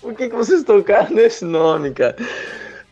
[0.00, 2.16] Por que, que vocês tocaram nesse nome, cara?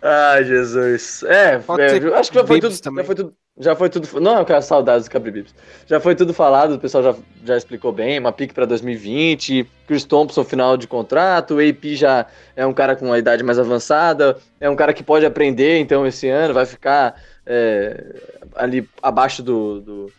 [0.01, 1.23] Ai, Jesus.
[1.25, 3.35] É, é, eu acho que já foi, tudo, já foi tudo.
[3.61, 4.21] Já foi tudo.
[4.21, 5.53] Não, cara, saudades do Capri Bibbs.
[5.87, 8.19] Já foi tudo falado, o pessoal já, já explicou bem.
[8.21, 9.69] Uma pique pra 2020.
[9.89, 11.57] Chris Thompson, final de contrato.
[11.57, 14.39] O AP já é um cara com uma idade mais avançada.
[14.61, 16.55] É um cara que pode aprender, então, esse ano.
[16.55, 18.15] Vai ficar é,
[18.55, 20.13] ali abaixo do, do-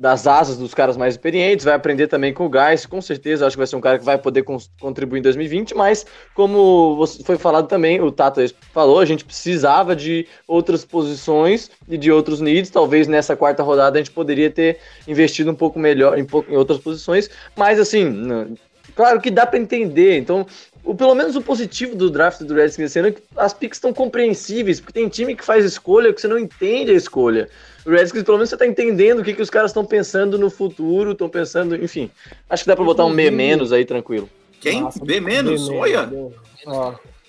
[0.00, 1.62] das asas dos caras mais experientes.
[1.62, 2.86] Vai aprender também com o Guys.
[2.86, 4.42] Com certeza, acho que vai ser um cara que vai poder
[4.80, 5.74] contribuir em 2020.
[5.74, 8.40] Mas como foi falado também, o Tato
[8.72, 12.70] falou, a gente precisava de outras posições e de outros needs.
[12.70, 16.78] Talvez nessa quarta rodada a gente poderia ter investido um pouco melhor em, em outras
[16.78, 18.56] posições, mas assim,
[18.96, 20.16] claro que dá para entender.
[20.16, 20.46] Então,
[20.84, 23.76] o, pelo menos o positivo do draft do Redskins esse ano é que as picks
[23.76, 27.48] estão compreensíveis, porque tem time que faz escolha que você não entende a escolha.
[27.84, 30.50] O Redskins, pelo menos, você tá entendendo o que, que os caras estão pensando no
[30.50, 32.10] futuro, estão pensando, enfim.
[32.48, 34.28] Acho que dá para botar um B menos aí, tranquilo.
[34.60, 34.82] Quem?
[34.82, 35.68] Nossa, B menos?
[35.68, 36.10] Olha.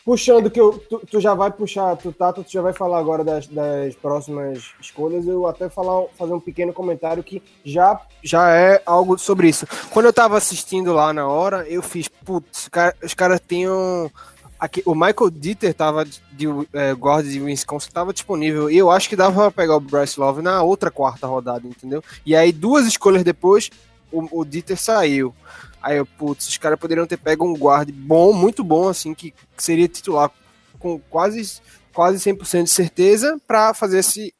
[0.03, 3.23] Puxando que eu, tu, tu já vai puxar, tu, Tato, tu já vai falar agora
[3.23, 8.81] das, das próximas escolhas, eu até falar, fazer um pequeno comentário que já Já é
[8.85, 9.67] algo sobre isso.
[9.91, 14.09] Quando eu tava assistindo lá na hora, eu fiz, putz, cara- os caras tinham.
[14.59, 18.69] Aqui, o Michael Dieter tava de, de é, guarda de Wisconsin tava disponível.
[18.69, 22.03] E eu acho que dava pra pegar o Bryce Love na outra quarta rodada, entendeu?
[22.23, 23.71] E aí, duas escolhas depois,
[24.11, 25.33] o, o Dieter saiu.
[25.82, 29.34] Aí eu, putz, os caras poderiam ter pego um guard bom, muito bom, assim, que
[29.57, 30.32] seria titular
[30.79, 31.61] com quase,
[31.93, 34.34] quase 100% de certeza pra fazer esse.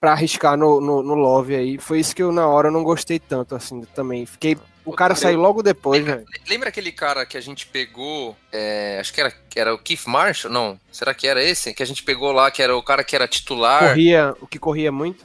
[0.00, 1.78] pra arriscar no, no, no Love aí.
[1.78, 4.24] Foi isso que eu, na hora, não gostei tanto, assim, também.
[4.24, 4.56] Fiquei.
[4.84, 6.24] O cara saiu logo depois, velho.
[6.48, 8.34] Lembra aquele cara que a gente pegou?
[8.50, 10.52] é, acho que era, que era o Keith Marshall?
[10.52, 11.74] Não, será que era esse?
[11.74, 13.88] Que a gente pegou lá, que era o cara que era titular.
[13.88, 15.24] Corria, o que corria muito.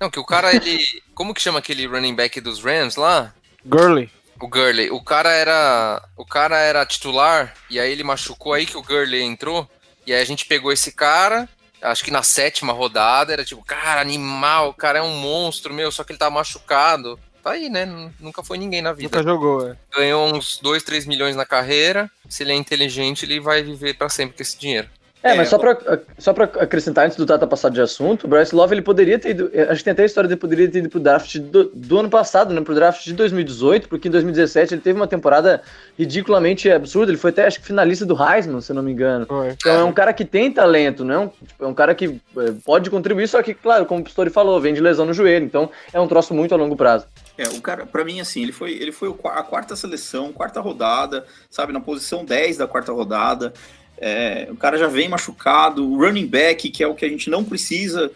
[0.00, 0.78] Não, que o cara, ele.
[1.12, 3.34] Como que chama aquele running back dos Rams lá?
[3.66, 4.08] Gurley.
[4.40, 4.90] O Gurley.
[4.90, 6.02] O cara era.
[6.16, 9.68] O cara era titular, e aí ele machucou aí que o Gurley entrou.
[10.06, 11.48] E aí a gente pegou esse cara.
[11.80, 15.92] Acho que na sétima rodada era tipo, cara, animal, o cara é um monstro, meu,
[15.92, 17.18] só que ele tá machucado.
[17.42, 17.86] Tá aí, né?
[18.18, 19.16] Nunca foi ninguém na vida.
[19.16, 19.76] Nunca jogou, é.
[19.94, 22.10] Ganhou uns 2, 3 milhões na carreira.
[22.28, 24.88] Se ele é inteligente, ele vai viver pra sempre com esse dinheiro.
[25.32, 25.78] É, mas só pra,
[26.18, 29.30] só pra acrescentar antes do Tata passar de assunto, o Bryce Love ele poderia ter
[29.30, 29.50] ido.
[29.68, 32.08] Acho que tem até a história de poderia ter ido pro draft do, do ano
[32.08, 32.60] passado, né?
[32.60, 35.62] Pro draft de 2018, porque em 2017 ele teve uma temporada
[35.98, 37.10] ridiculamente absurda.
[37.10, 39.26] Ele foi até, acho que, finalista do Heisman, se eu não me engano.
[39.52, 42.06] Então é um cara que tem talento, não é um, tipo, é um cara que
[42.06, 45.44] é, pode contribuir, só que, claro, como o Pistori falou, vem de lesão no joelho.
[45.44, 47.06] Então é um troço muito a longo prazo.
[47.36, 51.24] É, o cara, pra mim, assim, ele foi, ele foi a quarta seleção, quarta rodada,
[51.48, 53.52] sabe, na posição 10 da quarta rodada.
[54.00, 57.28] É, o cara já vem machucado, o running back, que é o que a gente
[57.28, 58.10] não precisa.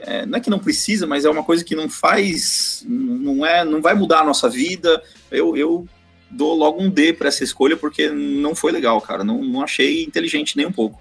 [0.00, 3.64] é, não é que não precisa, mas é uma coisa que não faz, não é,
[3.64, 5.02] não vai mudar a nossa vida.
[5.30, 5.86] Eu, eu
[6.30, 9.24] dou logo um D pra essa escolha porque não foi legal, cara.
[9.24, 11.00] Não, não achei inteligente nem um pouco.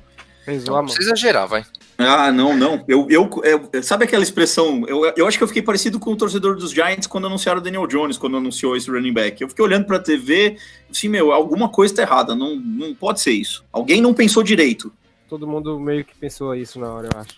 [0.82, 1.66] Não precisa exagerar, vai.
[1.98, 2.84] Ah, não, não.
[2.88, 3.30] Eu, eu,
[3.72, 4.84] eu- sabe aquela expressão?
[4.88, 7.64] Eu, eu acho que eu fiquei parecido com o torcedor dos Giants quando anunciaram o
[7.64, 9.42] Daniel Jones, quando anunciou esse running back.
[9.42, 10.58] Eu fiquei olhando pra TV,
[10.92, 12.36] assim, meu, alguma coisa tá errada.
[12.36, 13.64] Não, não pode ser isso.
[13.72, 14.92] Alguém não pensou direito.
[15.30, 17.36] Todo mundo meio que pensou isso na hora, eu acho.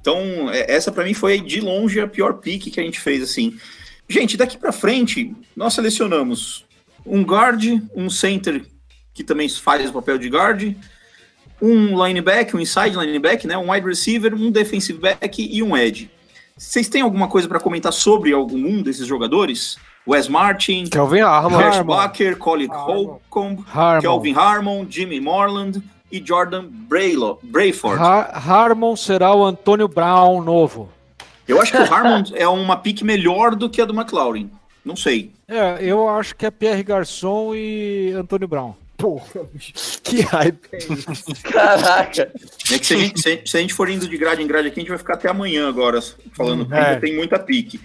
[0.00, 3.22] Então, é- essa pra mim foi de longe a pior pick que a gente fez,
[3.22, 3.56] assim.
[4.08, 6.64] Gente, daqui pra frente, nós selecionamos
[7.04, 7.64] um guard,
[7.94, 8.64] um center
[9.12, 10.74] que também faz o papel de guard,
[11.60, 16.10] um linebacker, um inside linebacker, né, um wide receiver, um defensive back e um edge.
[16.56, 19.76] Vocês têm alguma coisa pra comentar sobre algum desses jogadores?
[20.08, 21.58] Wes Martin, Kelvin Harmon.
[21.58, 21.96] Josh Harmon.
[21.96, 24.00] Bucker, Colin Holcomb, Harmon.
[24.00, 25.82] Kelvin Harmon, Jimmy Morland
[26.12, 27.98] e Jordan Braylo- Brayford.
[28.00, 30.88] Har Harmon será o Antônio Brown novo.
[31.48, 34.50] Eu acho que o Harmon é uma pick melhor do que a do McLaurin.
[34.84, 35.32] Não sei.
[35.48, 38.74] É, eu acho que é Pierre Garçon e Antônio Brown.
[38.96, 39.26] Porra,
[40.02, 41.34] que hype é isso?
[41.42, 42.32] Caraca!
[42.72, 44.68] É que se a, gente, se, se a gente for indo de grade em grade
[44.68, 46.00] aqui, a gente vai ficar até amanhã agora
[46.32, 46.86] falando, porque É.
[46.88, 47.80] ainda tem muita pique.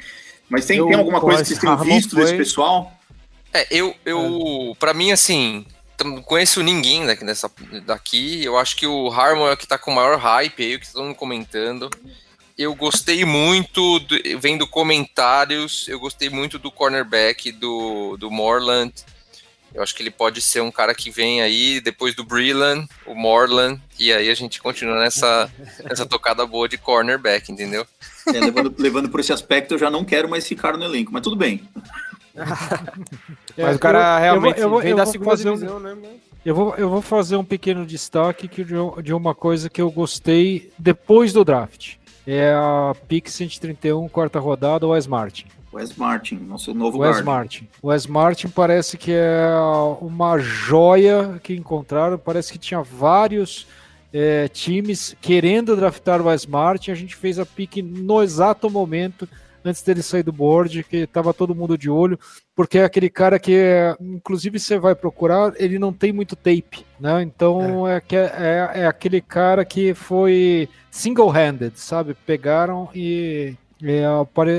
[0.50, 2.94] Mas tem, Eu tem alguma coisa que vocês tenham visto Harmon desse foi- pessoal?
[3.54, 5.66] É, eu, eu pra mim, assim,
[6.04, 7.52] não conheço ninguém daqui, dessa,
[7.86, 8.44] daqui.
[8.44, 10.80] Eu acho que o Harmon é o que tá com o maior hype aí, o
[10.80, 11.90] que tá todo mundo comentando.
[12.58, 18.94] Eu gostei muito, do- vendo comentários, eu gostei muito do cornerback do, do Morland.
[19.74, 23.16] Eu acho que ele pode ser um cara que vem aí depois do Breland, o
[23.16, 25.50] Morland, e aí a gente continua nessa,
[25.84, 27.86] nessa tocada boa de cornerback, entendeu?
[28.28, 31.22] É, levando, levando por esse aspecto, eu já não quero mais ficar no elenco, mas
[31.22, 31.62] tudo bem.
[33.58, 35.80] Mas o cara eu- realmente eu vou- eu vem da vou segunda fazer um- divisão,
[35.80, 35.96] né?
[36.46, 39.92] Eu vou, eu vou fazer um pequeno destaque que de, de uma coisa que eu
[39.92, 41.96] gostei depois do draft.
[42.26, 45.46] É a pick 131, quarta rodada, o Wes Martin.
[45.74, 47.26] Wes Martin, nosso novo Wes guard.
[47.26, 47.68] Martin.
[47.82, 49.50] Wes Martin parece que é
[50.02, 52.18] uma joia que encontraram.
[52.18, 53.68] Parece que tinha vários
[54.14, 56.92] é, times querendo draftar o Wes Martin.
[56.92, 59.28] A gente fez a pick no exato momento
[59.64, 62.20] antes dele sair do board, que estava todo mundo de olho,
[62.56, 66.86] porque é aquele cara que, é, inclusive, você vai procurar, ele não tem muito tape,
[67.00, 67.22] né?
[67.22, 72.16] Então é, que é, é aquele cara que foi single-handed, sabe?
[72.26, 73.61] Pegaram e é,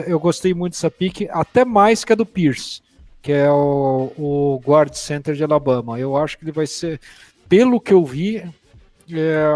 [0.06, 2.80] eu gostei muito dessa pick, até mais que a do Pierce,
[3.20, 5.98] que é o, o guard center de Alabama.
[5.98, 7.00] Eu acho que ele vai ser,
[7.48, 8.42] pelo que eu vi,
[9.10, 9.48] é,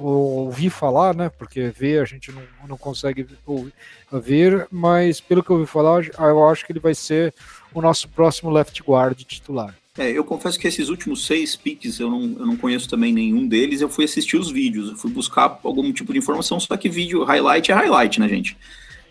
[0.00, 1.28] ouvi falar, né?
[1.28, 3.72] Porque ver a gente não, não consegue ouvir,
[4.12, 7.34] ver, mas pelo que eu ouvi falar, eu acho que ele vai ser
[7.72, 9.74] o nosso próximo left guard titular.
[9.96, 13.46] É, eu confesso que esses últimos seis picks eu não, eu não conheço também nenhum
[13.46, 13.80] deles.
[13.80, 17.22] Eu fui assistir os vídeos, eu fui buscar algum tipo de informação, só que vídeo
[17.22, 18.56] highlight é highlight, né, gente?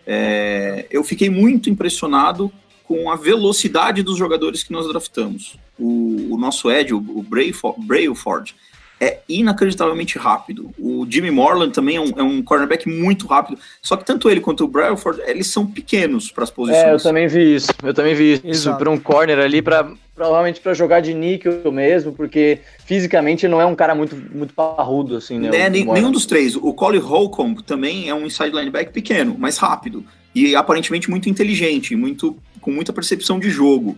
[0.05, 2.51] É, eu fiquei muito impressionado
[2.83, 5.57] com a velocidade dos jogadores que nós draftamos.
[5.79, 8.55] O, o nosso Ed, o, o Brailford,
[8.99, 10.71] é inacreditavelmente rápido.
[10.77, 13.59] O Jimmy Morland também é um, é um cornerback muito rápido.
[13.81, 16.83] Só que tanto ele quanto o Brailford, eles são pequenos para as posições.
[16.83, 17.71] É, eu também vi isso.
[17.83, 22.13] Eu também vi isso para um corner ali, para provavelmente para jogar de níquel mesmo,
[22.13, 25.49] porque fisicamente ele não é um cara muito, muito parrudo, assim, né?
[25.69, 25.99] Moore.
[25.99, 26.55] nenhum dos três.
[26.55, 30.05] O Collie Holcomb também é um inside linebacker pequeno, mas rápido.
[30.33, 33.97] E aparentemente muito inteligente, muito, com muita percepção de jogo.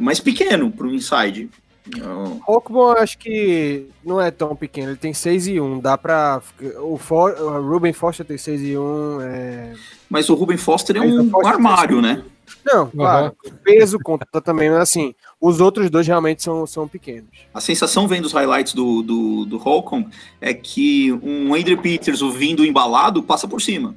[0.00, 1.48] Mas pequeno para o inside.
[1.86, 6.40] Então, Rockbon acho que não é tão pequeno, ele tem 6 e 1, dá pra...
[6.80, 9.74] O, For, o Ruben Foster tem 6 e 1, é...
[10.08, 12.24] Mas o Ruben Foster é o um Foster armário, tem- né?
[12.64, 17.28] Não, claro, o peso conta também, mas assim, os outros dois realmente são, são pequenos.
[17.52, 20.08] A sensação vendo os highlights do, do, do Holcomb
[20.40, 23.94] é que um Andrew Peters vindo embalado passa por cima.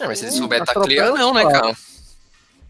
[0.00, 1.74] É, mas se ele Hum, souber taclear, não, né, cara?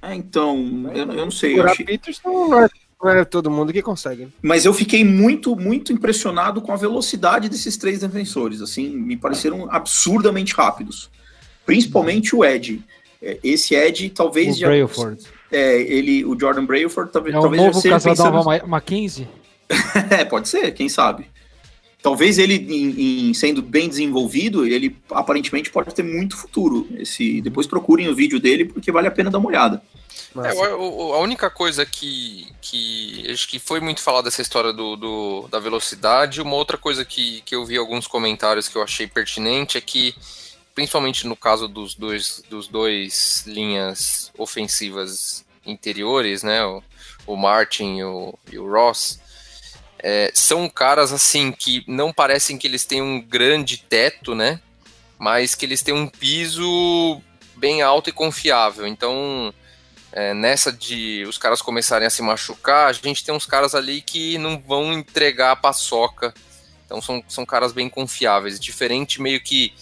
[0.02, 0.56] É, então,
[0.94, 1.50] eu, eu não sei.
[1.50, 2.68] Segurar achei- Peters não é,
[3.02, 4.28] não é todo mundo que consegue.
[4.42, 8.60] Mas eu fiquei muito, muito impressionado com a velocidade desses três defensores.
[8.60, 11.08] Assim, me pareceram absurdamente rápidos.
[11.64, 12.82] Principalmente o Ed.
[13.22, 15.24] É, Esse Ed talvez O Brailford.
[15.50, 19.28] É, ele, o Jordan Brailford talvez, É o talvez novo seja Casadova pensando- Ma- Mackenzie?
[20.10, 21.26] é, pode ser, quem sabe.
[22.02, 26.86] Talvez ele, em, em sendo bem desenvolvido, ele aparentemente pode ter muito futuro.
[26.96, 29.82] Esse, depois procurem o vídeo dele, porque vale a pena dar uma olhada.
[30.44, 34.96] É, o- a única coisa que, que acho que foi muito falada dessa história do,
[34.96, 39.06] do- da velocidade, uma outra coisa que, que eu vi alguns comentários que eu achei
[39.06, 40.14] pertinente é que,
[40.74, 46.82] principalmente no caso dos dois, dos dois linhas ofensivas interiores, né, o,
[47.26, 49.20] o Martin e o, e o Ross,
[49.98, 54.60] é, são caras assim que não parecem que eles têm um grande teto, né,
[55.18, 57.20] mas que eles têm um piso
[57.56, 58.86] bem alto e confiável.
[58.86, 59.52] Então,
[60.18, 64.02] é, nessa de os caras começarem a se machucar, a gente tem uns caras ali
[64.02, 66.34] que não vão entregar a paçoca.
[66.84, 68.58] Então são, são caras bem confiáveis.
[68.58, 69.72] Diferente meio que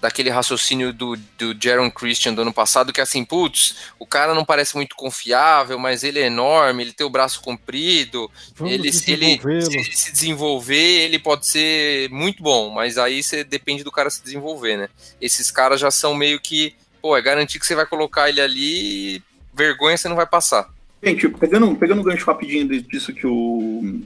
[0.00, 4.34] daquele raciocínio do, do Jaron Christian do ano passado, que é assim, putz, o cara
[4.34, 8.92] não parece muito confiável, mas ele é enorme, ele tem o braço comprido, Vamos ele,
[8.92, 13.84] se ele, se ele se desenvolver, ele pode ser muito bom, mas aí você depende
[13.84, 14.88] do cara se desenvolver, né?
[15.20, 19.14] Esses caras já são meio que, pô, é garantir que você vai colocar ele ali
[19.16, 20.68] e vergonha você não vai passar.
[21.02, 24.00] Gente, pegando, pegando um gancho rapidinho disso que o,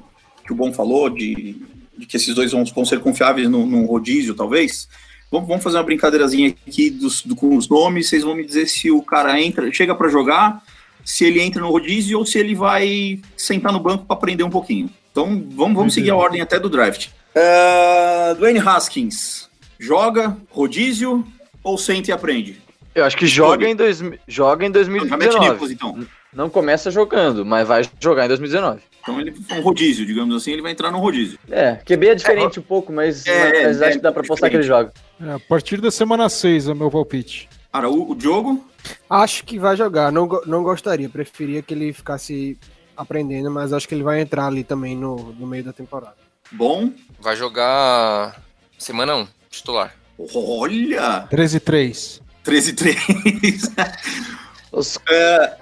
[0.44, 1.57] que o Bom falou, de,
[1.96, 4.88] de que esses dois vão, vão ser confiáveis no, no rodízio, talvez.
[5.30, 8.09] Vamos, vamos fazer uma brincadeirazinha aqui dos, do- com os nomes.
[8.09, 10.62] Vocês vão me dizer se o cara entra, chega para jogar,
[11.05, 14.51] se ele entra no rodízio ou se ele vai sentar no banco para aprender um
[14.51, 14.90] pouquinho.
[15.12, 17.09] Então vamos, vamos seguir a ordem até do draft.
[17.30, 19.48] Uh, Dwayne Haskins,
[19.78, 21.24] joga rodízio
[21.62, 22.61] ou senta e aprende?
[22.95, 25.38] Eu acho que joga em, dois, joga em já mete 2019.
[25.41, 26.07] Nicholas, então.
[26.32, 28.80] Não começa jogando, mas vai jogar em 2019.
[29.03, 31.38] Então ele foi um rodízio, digamos assim, ele vai entrar no rodízio.
[31.51, 34.51] É, QB é diferente um pouco, mas, É, mas é, acho que dá pra postar
[34.51, 34.93] que ele joga.
[35.20, 37.49] É, a partir da semana 6 é meu palpite.
[37.72, 38.64] Cara, o, o Diogo?
[39.09, 42.59] Acho que vai jogar, não, não gostaria, preferia que ele ficasse
[42.97, 46.16] aprendendo, mas acho que ele vai entrar ali também no, no meio da temporada.
[46.53, 46.93] Bom.
[47.18, 48.41] Vai jogar
[48.78, 49.95] semana 1, titular.
[50.34, 51.26] Olha!
[51.30, 52.22] 13 e 3.
[52.51, 52.96] 13 e 3.
[54.72, 55.57] Os, É,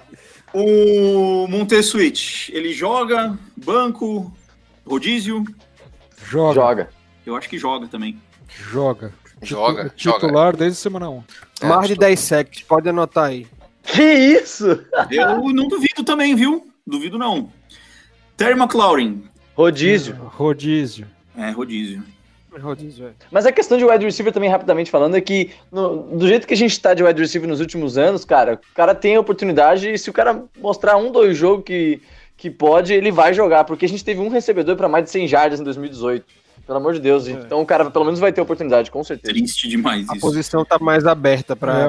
[0.53, 4.35] O Montesuit, ele joga, banco,
[4.85, 5.43] rodízio?
[6.25, 6.53] Joga.
[6.55, 6.89] Joga.
[7.25, 8.19] Eu acho que joga também.
[8.71, 9.13] Joga.
[9.43, 11.23] Joga, Titu- Titular desde semana 1.
[11.63, 13.45] Mais de 10 sacks, pode anotar aí.
[13.83, 14.83] Que isso?
[15.11, 16.67] Eu não duvido também, viu?
[16.85, 17.51] Duvido não.
[18.35, 19.23] Terry McLaurin.
[19.55, 20.15] Rodízio.
[20.15, 21.07] Rodízio.
[21.37, 22.03] É, rodízio.
[23.05, 23.11] É.
[23.31, 26.53] Mas a questão de wide receiver também, rapidamente falando, é que no- do jeito que
[26.53, 29.91] a gente tá de wide receiver nos últimos anos, cara, o cara tem a oportunidade
[29.91, 32.01] e se o cara mostrar um, dois jogos que,
[32.35, 35.27] que pode, ele vai jogar, porque a gente teve um recebedor para mais de 100
[35.27, 36.25] jardas em 2018.
[36.69, 37.27] Pelo amor de Deus.
[37.27, 39.33] Então o cara pelo menos vai ter oportunidade, com certeza.
[39.33, 41.85] Triste demais A posição tá mais aberta pra, É,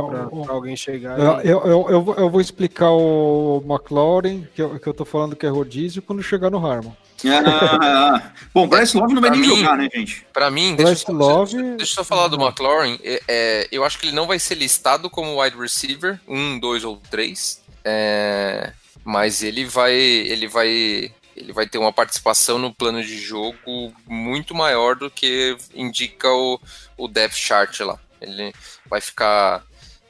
[0.48, 1.18] alguém chegar.
[1.20, 5.04] Eu, eu, eu, eu vou- eu vou explicar o McLaurin, que eu, que eu tô
[5.04, 6.92] falando que é rodízio, quando chegar no Harmon.
[7.28, 10.26] Ah, bom, Bryce Love não vai Pra nem mim- jogar, né, gente?
[10.32, 11.56] Pra mim, deixa eu, Bryce só, Love.
[11.76, 12.98] deixa eu só falar do McLaurin.
[13.04, 16.84] é, é, eu acho que ele não vai ser listado como wide receiver, um, dois
[16.84, 17.60] ou três.
[17.84, 18.72] é,
[19.04, 21.10] mas ele vai, ele vai,
[21.40, 26.60] ele vai ter uma participação no plano de jogo muito maior do que indica o,
[26.96, 27.98] o depth chart lá.
[28.20, 28.52] Ele
[28.86, 29.64] vai ficar.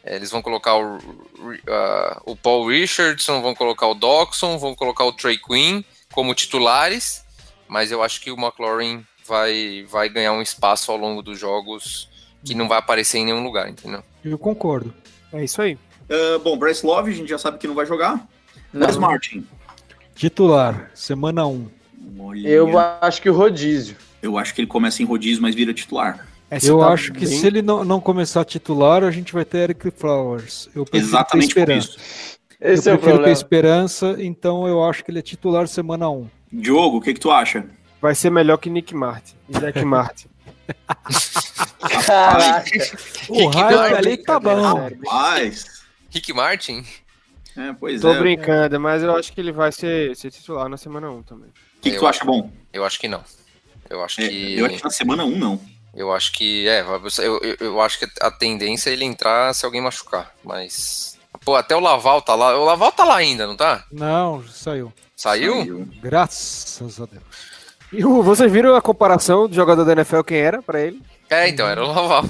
[0.04, 0.98] é, Eles vão colocar o,
[1.68, 7.24] ah, o Paul Richardson, vão colocar o Doxson, vão colocar o Trey Quinn como titulares,
[7.68, 12.08] mas eu acho que o McLaurin vai, vai ganhar um espaço ao longo dos jogos
[12.44, 14.02] que não vai aparecer em nenhum lugar, entendeu?
[14.24, 14.92] Eu concordo.
[15.32, 15.78] É isso aí.
[16.10, 18.16] Ah, bom, Bryce Love, a gente já sabe que não vai jogar.
[18.72, 18.86] Não.
[18.86, 19.46] Mas Martin.
[20.20, 21.66] Titular, semana 1.
[22.18, 23.96] Olha, Eu acho que o rodízio.
[24.20, 26.26] eu acho que ele começa em rodízio, mas vira titular.
[26.50, 29.46] Essa Eu tá acho que bem- se ele não, não começar titular, a gente vai
[29.46, 30.68] ter Eric Flowers.
[30.74, 31.88] Eu Exatamente ter por esperança.
[31.96, 32.38] isso.
[32.60, 36.10] Esse eu é o prefiro ter esperança, então eu acho que ele é titular semana
[36.10, 36.28] 1.
[36.52, 37.64] Diogo, o que, que tu acha?
[38.02, 39.36] Vai ser melhor que Nick Martin.
[39.48, 40.28] e Jack Martin.
[42.04, 42.70] Caraca.
[43.30, 44.74] O Martin, ali tá bom.
[44.74, 45.64] Rapaz.
[46.10, 46.84] Rick Martin?
[47.56, 48.18] É, pois Tô é.
[48.18, 51.48] brincando, mas eu acho que ele vai ser, ser titular na semana 1 também.
[51.48, 52.50] O que, que Eu tu acha bom?
[52.72, 53.22] Eu acho que não.
[53.88, 54.58] Eu acho É, que.
[54.58, 55.60] Eu acho que na semana 1 não.
[55.94, 56.68] Eu acho que.
[56.68, 60.32] É, eu, eu, eu acho que a tendência é ele entrar se alguém machucar.
[60.44, 61.18] Mas.
[61.44, 62.56] Pô, até o Laval tá lá.
[62.56, 63.84] O Laval tá lá ainda, não tá?
[63.90, 64.92] Não, saiu.
[65.16, 65.86] Saiu?
[66.00, 67.22] Graças a Deus.
[67.92, 71.02] E o- vocês viram a comparação do jogador da NFL quem era pra ele?
[71.28, 72.24] É, então, era o Laval.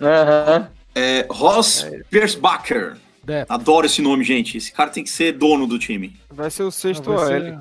[0.00, 0.68] Aham.
[0.94, 2.98] É, Ross Piersbacher.
[3.24, 3.50] Depth.
[3.50, 4.56] Adoro esse nome, gente.
[4.58, 6.14] Esse cara tem que ser dono do time.
[6.30, 7.58] Vai ser o sexto Vai ser- OL.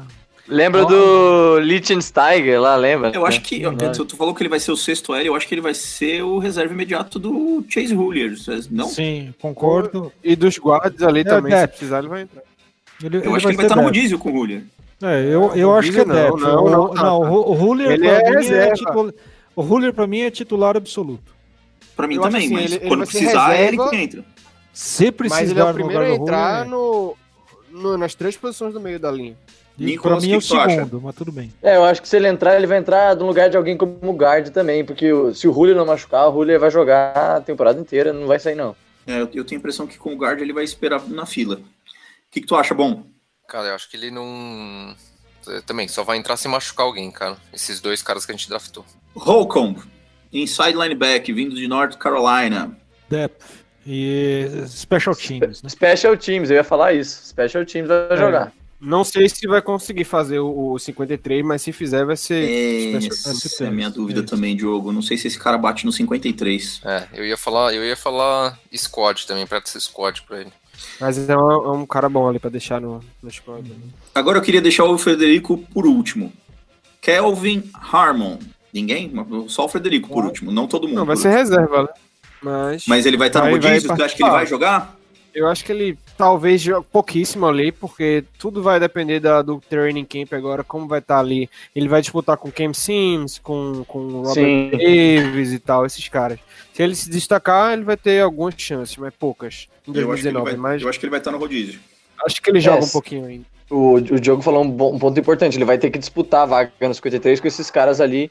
[0.47, 3.11] Lembra do Lichtensteiger lá, lembra?
[3.13, 3.61] Eu acho que.
[3.95, 5.73] Tu, tu falou que ele vai ser o sexto L, eu acho que ele vai
[5.73, 8.33] ser o reserva imediato do Chase Hoolier.
[8.69, 8.87] Não?
[8.87, 10.11] Sim, concordo.
[10.23, 11.69] E dos guardas ali É, também, se depth.
[11.71, 12.41] precisar, ele vai entrar.
[13.03, 14.63] Ele, Eu acho que ele vai estar no rodízio com o Hoolier.
[15.03, 17.21] É, eu, eu acho que é não, não, o, não, não, não.
[17.33, 18.73] o, Huller Ele pra é mim reserva.
[18.73, 19.13] titular.
[19.55, 21.31] O Huller pra mim é titular absoluto.
[21.95, 23.89] Pra mim Eu também, assim, mas ele- ele quando precisar, é ele reserva.
[23.89, 24.25] que entra.
[24.73, 27.15] Se precisar Mas ele é o no primeiro a entrar no,
[27.69, 29.35] no- nas três posições do meio da linha.
[29.77, 30.75] e Nicolas, pra mim é o o que tu acha?
[30.75, 31.51] segundo, mas tudo bem.
[31.61, 34.13] É, eu acho que se ele entrar, ele vai entrar no lugar de alguém como
[34.13, 37.79] guard também, porque o- se o Julio não machucar, o Julio vai jogar a temporada
[37.79, 38.75] inteira, não vai sair não.
[39.07, 41.55] É, eu, eu tenho a impressão que com o guard ele vai esperar na fila.
[41.55, 41.61] O
[42.31, 43.03] que, que tu acha, bom?
[43.47, 44.95] Cara, eu acho que ele não.
[45.49, 47.35] é, Também, só vai entrar se machucar alguém, cara.
[47.51, 48.85] Esses dois caras que a gente draftou.
[49.15, 49.77] Holcomb,
[50.31, 52.77] inside linebacker, vindo de North Carolina.
[53.09, 53.43] Depth
[53.85, 55.69] e special teams, né?
[55.69, 57.27] Special Teams, eu ia falar isso.
[57.27, 58.53] Special Teams vai jogar.
[58.79, 62.95] Não sei se vai conseguir fazer o, o 53, mas se fizer vai ser.
[62.95, 64.91] Essa é a minha dúvida também, Diogo.
[64.91, 66.81] Não sei se esse cara bate no 53.
[66.83, 70.51] É, eu ia falar, eu ia falar squad também, pra ser squad pra ele.
[70.99, 73.71] Mas é um, é um cara bom ali pra deixar no, no squad.
[74.15, 76.33] Agora eu queria deixar o Frederico por último.
[76.99, 78.39] Kelvin Harmon.
[78.73, 79.13] Ninguém?
[79.47, 80.97] Só o Frederico por último, não todo mundo.
[80.97, 81.43] Não, vai ser último.
[81.43, 81.89] reserva, né?
[82.41, 82.85] Mas.
[82.87, 83.95] Mas ele vai estar no rodízio?
[83.95, 84.97] Tu acha que ele vai jogar?
[85.33, 86.61] Eu acho que ele talvez
[86.91, 91.49] pouquíssimo ali, porque tudo vai depender da- do training camp agora, como vai estar ali.
[91.73, 94.71] Ele vai disputar com Cam Sims, com, com o Robert Sim.
[94.71, 96.37] Davis e tal, esses caras.
[96.73, 99.67] Se ele se destacar, ele vai ter algumas chances, mas poucas.
[99.87, 101.37] Em Eu acho, que ele 2019, vai, mas eu acho que ele vai estar no
[101.37, 101.79] rodízio.
[102.25, 103.45] acho que ele joga É, um pouquinho ainda.
[103.69, 106.45] O, o Diogo falou um, bom- um ponto importante, ele vai ter que disputar a
[106.45, 108.29] vaga no 53 com esses caras ali.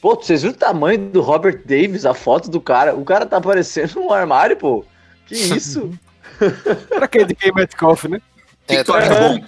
[0.00, 2.94] Pô, vocês viram o tamanho do Robert Davis, a foto do cara?
[2.94, 4.84] O cara tá parecendo um armário, pô.
[5.26, 5.92] Que isso?
[6.88, 8.20] Pra que de Game Metcalf, né?
[8.66, 9.44] É, tá- bom?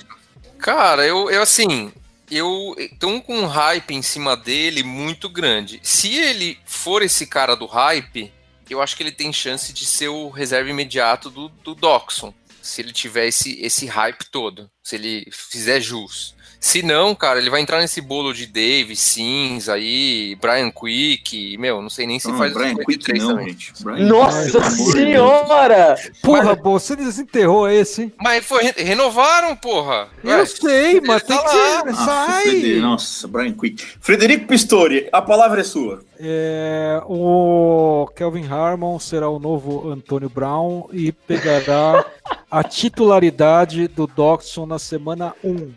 [0.58, 1.92] Cara, eu, eu assim,
[2.30, 5.80] eu tô com um hype em cima dele muito grande.
[5.82, 8.32] Se ele for esse cara do hype,
[8.68, 12.32] eu acho que ele tem chance de ser o reserva imediato do, do Doxon.
[12.60, 16.34] Se ele tiver esse, esse hype todo, se ele fizer jus.
[16.64, 21.82] Se não, cara, ele vai entrar nesse bolo de Dave, Sims aí, Brian Quick, meu,
[21.82, 23.48] não sei nem se Não, faz o Brian Quick 53 não, também.
[23.48, 23.72] gente.
[23.82, 25.96] Brian Nossa Quick, senhora!
[26.22, 28.12] Porra, pô, você desenterrou esse, hein?
[28.22, 30.06] Mas foi, re- renovaram, porra.
[30.22, 31.94] Eu Ué, sei, mas tá tem que.
[31.96, 32.74] Sai!
[32.80, 33.84] Nossa, Brian Quick.
[34.00, 36.04] Frederico Pistori, a palavra é sua.
[36.20, 42.06] É, o Kelvin Harmon será o novo Antônio Brown e pegará
[42.48, 45.72] a titularidade do Doxson na semana 1.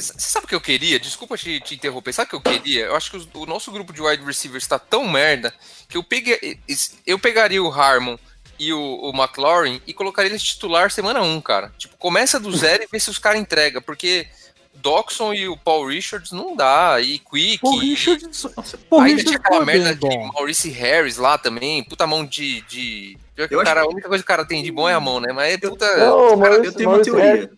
[0.00, 0.98] Você sabe o que eu queria?
[0.98, 2.12] Desculpa te, te interromper.
[2.12, 2.86] Sabe o que eu queria?
[2.86, 5.54] Eu acho que os- o nosso grupo de wide receivers está tão merda
[5.88, 6.58] que eu, peguei,
[7.06, 8.16] eu pegaria o Harmon
[8.58, 11.72] e o, o McLaurin e colocaria eles titular semana 1, cara.
[11.78, 14.26] Tipo, começa do zero e vê se os caras entregam, porque
[14.74, 17.60] Doxon e o Paul Richards não dá, e Quick.
[17.64, 20.32] E- Richards, Nossa, o Ainda Richards tinha aquela foi merda bem de bom.
[20.32, 22.60] Maurice Harris lá também, puta mão de.
[22.62, 23.16] de...
[23.36, 25.20] Eu cara, que- a única coisa que o cara tem de bom é a mão,
[25.20, 25.32] né?
[25.32, 25.96] Mas é puta.
[25.96, 27.32] Não, o eu Maurício, tenho uma Maurício teoria.
[27.32, 27.48] Harris,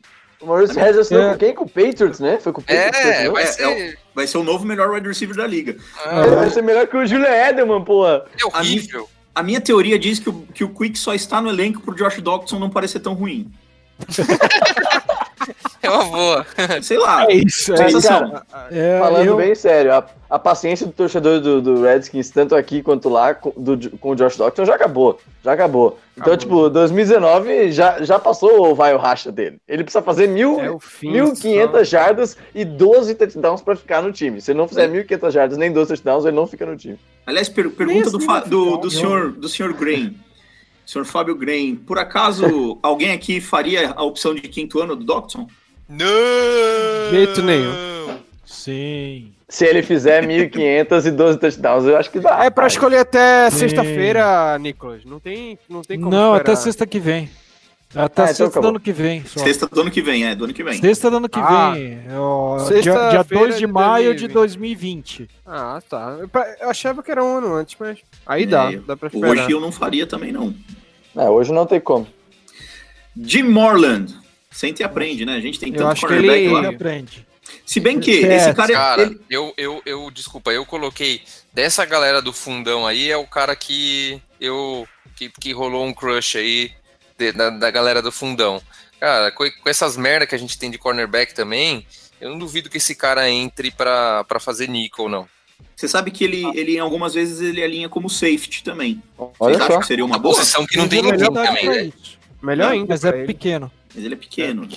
[0.40, 1.32] o Maurício Harris assinou É.
[1.32, 1.54] com quem?
[1.54, 2.38] Com o Patriots, né?
[2.40, 2.98] Foi com o Patriots.
[3.00, 3.98] É, vai É, ser.
[4.14, 5.76] Vai ser o novo melhor wide receiver da liga.
[6.06, 8.24] Ele vai ser melhor que o Julian Edelman, porra.
[8.40, 9.08] É horrível.
[9.34, 12.20] A minha teoria diz que o, que o Quick só está no elenco pro Josh
[12.22, 13.50] Doctson não parecer tão ruim.
[15.82, 16.46] É uma boa.
[16.82, 17.24] Sei lá.
[17.30, 18.08] É isso, é isso.
[18.70, 22.82] É, Falando eu- bem sério, a, a paciência do torcedor do, do Redskins, tanto aqui
[22.82, 25.20] quanto lá, com, do- com o Josh Docton, já acabou.
[25.44, 25.98] Já acabou.
[26.16, 29.58] Então, tipo, 2019 já, já passou o vai o racha dele.
[29.68, 31.12] Ele precisa fazer mil, É o fim.
[31.12, 34.40] 1.500 jardas e 12 touchdowns pra ficar no time.
[34.40, 36.98] Se ele não fizer 1.500 jardas nem 12 touchdowns, ele não fica no time.
[37.26, 38.18] Aliás, per- pergunta do,
[38.48, 40.16] do, do, senhor, do senhor Grain.
[40.86, 45.46] Senhor Fábio Grain, por acaso alguém aqui faria a opção de quinto ano do Doctson?
[45.88, 46.06] Não!
[47.10, 48.18] Jeito nenhum.
[48.44, 49.32] Sim.
[49.48, 52.30] Se ele fizer 1.500 e 12 touchdowns, eu acho que dá.
[52.30, 52.72] É pra rapaz.
[52.72, 55.04] escolher até sexta-feira, Nicolas.
[55.04, 56.52] Não tem, não tem como Não, esperar.
[56.52, 57.30] até sexta que vem.
[57.94, 59.24] Até Ah, então sexta do ano que vem.
[59.24, 59.40] Só.
[59.40, 60.78] Sexta do ano que vem, é, do ano que vem.
[60.80, 61.98] Sexta do ano que Ah, vem.
[62.08, 65.18] É o dia, sexta-feira dia 2 de de maio de 2020.
[65.18, 65.30] 2020.
[65.46, 66.16] Ah, tá.
[66.60, 69.30] Eu achava que era um ano antes, mas aí dá, É, dá pra esperar.
[69.30, 70.54] Hoje eu não faria também, não.
[71.16, 72.06] É, hoje não tem como.
[73.16, 74.14] Jim Morland.
[74.50, 75.34] Sente e aprende, né?
[75.36, 76.58] A gente tem Eu tanto acho que cornerback ele- lá.
[76.60, 77.26] Ele aprende.
[77.64, 81.20] Se bem que É, esse cara, Cara, ele- eu, eu, eu, desculpa, eu coloquei
[81.52, 86.36] dessa galera do fundão aí, é o cara que eu, que, que rolou um crush
[86.38, 86.70] aí
[87.18, 88.60] de- da, da galera do fundão.
[89.00, 91.86] Cara, com, com essas merda que a gente tem de cornerback também,
[92.20, 95.28] eu não duvido que esse cara entre pra, pra fazer nickel, não.
[95.74, 99.02] você sabe que ele, ele, algumas vezes, ele alinha como safety também.
[99.18, 99.80] Olha Vocês acham só.
[99.80, 100.34] que seria uma boa?
[100.34, 101.92] Posição que não tem ninguém também, né?
[102.42, 102.86] Melhor ainda.
[102.88, 103.70] Mas é pequeno.
[103.94, 104.68] Mas ele é pequeno.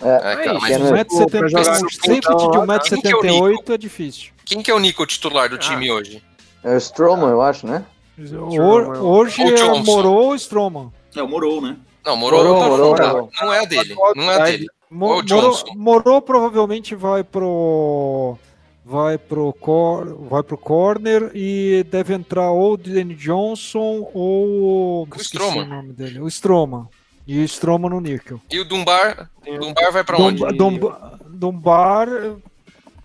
[0.00, 1.04] É, É, cara, mas pequeno, né?
[1.04, 3.74] Pô, pra jogar 1,70m, no um safety fundão de lá, quem que é o 1,78m
[3.74, 4.30] é difícil.
[4.44, 6.22] Quem que é o nickel titular do time hoje?
[6.64, 7.84] É o Stroman, eu acho, né?
[8.18, 9.64] Ho- Hoje é.
[9.82, 10.90] Morou ou Stroman.
[11.14, 11.76] É, o Morou, né?
[12.08, 12.96] Não, Morou Morou, tá Morou.
[12.96, 13.30] Morou.
[13.42, 13.94] Não é a dele.
[14.16, 14.66] Não é a dele.
[14.90, 15.56] Ou o Morou.
[15.76, 18.38] Morou provavelmente vai pro
[18.82, 25.08] vai pro cor, vai pro corner e deve entrar ou o Danny Johnson ou O
[25.20, 25.64] Stroman.
[25.64, 26.88] o nome dele, o Stroman.
[27.26, 28.40] E o Stroman no níquel.
[28.50, 30.38] E o Dumbar, Dumbar vai pra onde?
[30.38, 32.32] Dumba- Dumba- Dumbar vai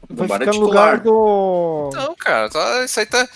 [0.10, 3.28] Dumbar é ficar no lugar do Não, cara, tá, isso aí tá.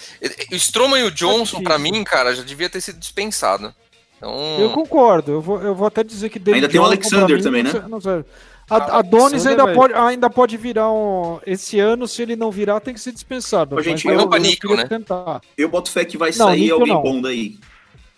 [0.49, 3.75] O Stroman e o Johnson, pra mim, cara, já devia ter sido dispensado.
[4.17, 4.57] Então.
[4.59, 7.63] Eu concordo, eu vou, eu vou até dizer que Ainda tem o Alexander mim, também,
[7.63, 7.79] não né?
[7.79, 8.25] sei- não sei.
[8.69, 11.39] A, Adonis Alexander ainda vai- pode, ainda pode virar um.
[11.45, 13.75] Esse ano, se ele não virar, tem que ser dispensado.
[13.77, 14.85] Ô, gente, eu- eu, Nico, né?
[14.85, 15.39] tentar.
[15.57, 17.01] Eu boto fé que vai Não, sair Nico alguém não.
[17.01, 17.57] bom daí.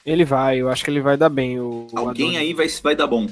[0.06, 1.60] Ele vai, eu acho que ele vai dar bem.
[1.60, 3.28] O, Alguém aí vai, vai dar bom.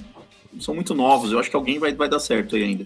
[0.59, 2.85] São muito novos, eu acho que alguém vai, vai dar certo aí ainda.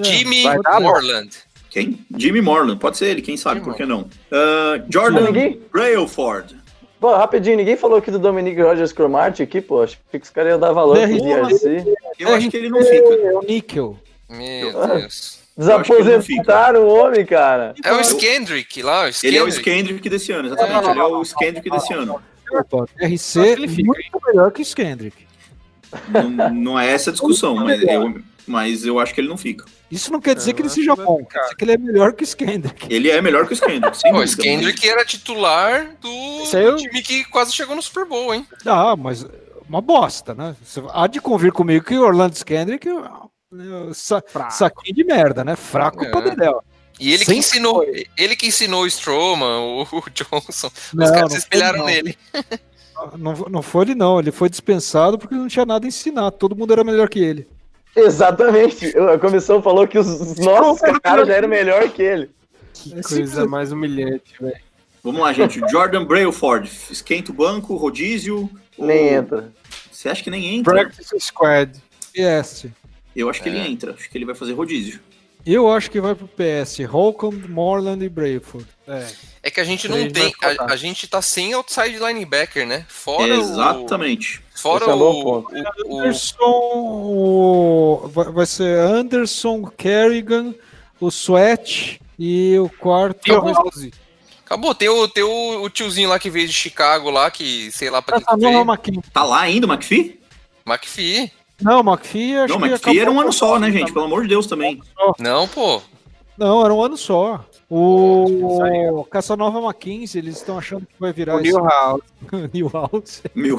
[0.00, 1.30] Jimmy vai dar, Morland.
[1.70, 1.98] Quem?
[2.16, 4.08] Jimmy Morland, pode ser ele, quem sabe, Jimmy por que não?
[4.30, 5.60] Ah, Jordan Ninguém?
[5.72, 6.56] Brailford.
[7.00, 9.82] Pô, rapidinho, ninguém falou aqui do Dominic Rogers Cromartie aqui, pô.
[9.82, 11.08] Acho que os caras iam dar valor pro.
[11.18, 11.84] DRC.
[12.18, 13.14] Eu acho que ele não fica.
[13.14, 13.98] É o Níquel.
[14.28, 14.86] Meu Ah.
[14.86, 15.38] Deus.
[15.56, 17.74] Desaposentaram o homem, cara.
[17.82, 19.52] É o Skendrick lá, o Ele é o Skendrick.
[19.70, 20.90] Skendrick desse ano, exatamente.
[20.90, 22.20] Ele é o Skendrick desse ano.
[23.00, 25.26] RC fica, muito melhor que o Skendrick.
[26.08, 29.64] Não, não é essa a discussão, mas eu, mas eu acho que ele não fica.
[29.90, 31.78] Isso não quer dizer Eu que ele acho seja bom, quer dizer que ele é
[31.78, 32.92] melhor que o Skendrick.
[32.92, 34.24] Ele é melhor que o Skendrick, Pô, o.
[34.24, 36.08] Skendrick era titular do,
[36.56, 38.46] eu- time que quase chegou no Super Bowl, hein?
[38.64, 39.24] Ah, mas
[39.68, 40.56] uma bosta, né?
[40.64, 44.52] Você há de convir comigo que o Orlando Skendrick é um sa Fraco.
[44.52, 45.54] saquinho de merda, né?
[45.54, 46.10] Fraco É.
[46.10, 46.54] pra.
[46.98, 48.06] E ele que ensinou, foi.
[48.16, 50.70] ele que ensinou o Stroman, o, o Johnson.
[50.94, 51.84] Não, Os caras se espelharam não.
[51.86, 52.16] nele.
[53.18, 54.18] Não, não foi ele, não.
[54.18, 56.30] Ele foi dispensado porque não tinha nada a ensinar.
[56.32, 57.46] Todo mundo era melhor que ele.
[57.96, 58.96] Exatamente.
[58.98, 62.30] A comissão falou que os os nossos caras já eram melhor que ele.
[62.74, 64.56] Que É coisa mais humilhante, velho.
[65.02, 65.60] Vamos lá, gente.
[65.70, 66.70] Jordan Brailford.
[66.90, 68.50] Esquenta o banco, rodízio.
[68.78, 69.52] Nem ou- entra.
[69.90, 70.72] Você acha que nem entra?
[70.74, 71.78] Practice Squad.
[72.12, 72.66] PS.
[73.14, 73.52] Eu acho que É.
[73.52, 73.92] ele entra.
[73.92, 75.00] Acho que ele vai fazer rodízio.
[75.46, 76.84] Eu acho que vai pro PS.
[76.84, 78.66] Holcomb, Morland e Brayford.
[78.86, 79.06] É.
[79.46, 80.34] É que a gente não tem.
[80.42, 82.84] A, a gente tá sem outside linebacker, né?
[82.88, 84.40] Fora Exatamente.
[84.52, 84.58] o.
[84.58, 85.54] Fora Esse é o, ponto.
[85.54, 90.52] o- o- Anderson, o- vai ser Anderson, Kerrigan,
[91.00, 93.20] o Sweat e o quarto.
[94.44, 97.88] Acabou, tem, o, tem o, o tiozinho lá que veio de Chicago lá, que sei
[97.88, 99.00] lá pra que Essa que é o McKee.
[99.12, 100.20] Tá lá ainda o McPhee?
[100.66, 101.30] McPhee.
[101.62, 103.92] Não, o McPhee acho Não, o que McPhee era um ano só, né, gente?
[103.92, 104.82] Pelo amor de Deus também.
[105.20, 105.80] Não, pô.
[106.36, 107.44] Não, era um ano só.
[107.68, 112.02] O Caçanova Mackenzie, eles estão achando que vai virar O Newhouse.
[112.52, 113.22] Newhouse.
[113.34, 113.58] Meu.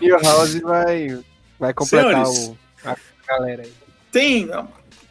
[0.00, 1.18] Newhouse vai,
[1.58, 2.48] vai completar Senhores.
[2.48, 2.96] o, a
[3.26, 3.72] galera aí.
[4.12, 4.48] Tem.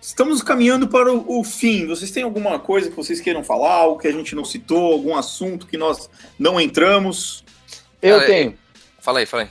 [0.01, 1.85] Estamos caminhando para o, o fim.
[1.87, 3.73] Vocês têm alguma coisa que vocês queiram falar?
[3.73, 4.93] Algo que a gente não citou?
[4.93, 7.43] Algum assunto que nós não entramos?
[8.01, 8.57] Eu Cara, tenho.
[8.99, 9.49] Fala aí, fala aí.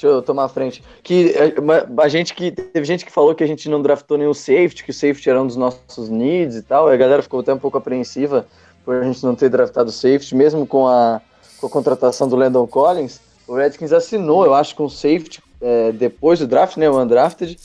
[0.00, 0.82] Deixa eu tomar a frente.
[1.02, 4.16] Que é, uma- a gente que teve gente que falou que a gente não draftou
[4.16, 6.90] nenhum safety, que o safety era um dos nossos needs e tal.
[6.90, 8.46] E a galera ficou até um pouco apreensiva
[8.82, 11.20] por a gente não ter draftado safety, mesmo com a,
[11.60, 13.20] com a contratação do Landon Collins.
[13.46, 16.88] O Redskins assinou, eu acho, com o safety é, depois do draft, né?
[16.88, 17.58] O undrafted.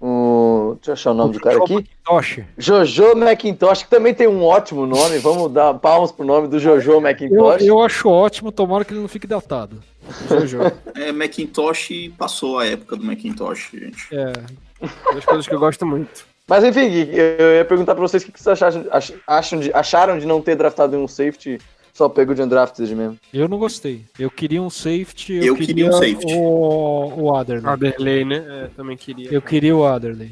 [0.00, 1.84] O, deixa eu achar o nome do cara aqui.
[2.04, 2.40] Tosh.
[2.56, 5.18] Jojo McIntosh, que também tem um ótimo nome.
[5.18, 7.64] Vamos dar palmas pro nome do Jojo Eu, McIntosh.
[7.66, 9.80] eu acho ótimo, tomara que ele não fique datado.
[10.94, 14.08] É, Macintosh passou a época do Macintosh, gente.
[14.12, 14.32] É.
[15.12, 16.26] Duas coisas que eu gosto muito.
[16.46, 19.72] Mas enfim, eu ia perguntar pra vocês o que que vocês acharam, ach- acham de-
[19.72, 21.58] acharam de não ter draftado um safety
[21.98, 23.18] só pego de undrafted mesmo.
[23.34, 24.04] Eu não gostei.
[24.16, 25.34] Eu queria um safety.
[25.34, 26.32] Eu, Eu queria um safety.
[26.32, 27.72] O, o Adderley.
[27.72, 28.44] Aderley, né?
[28.48, 29.28] É, também queria.
[29.32, 30.30] Eu queria o Adderley.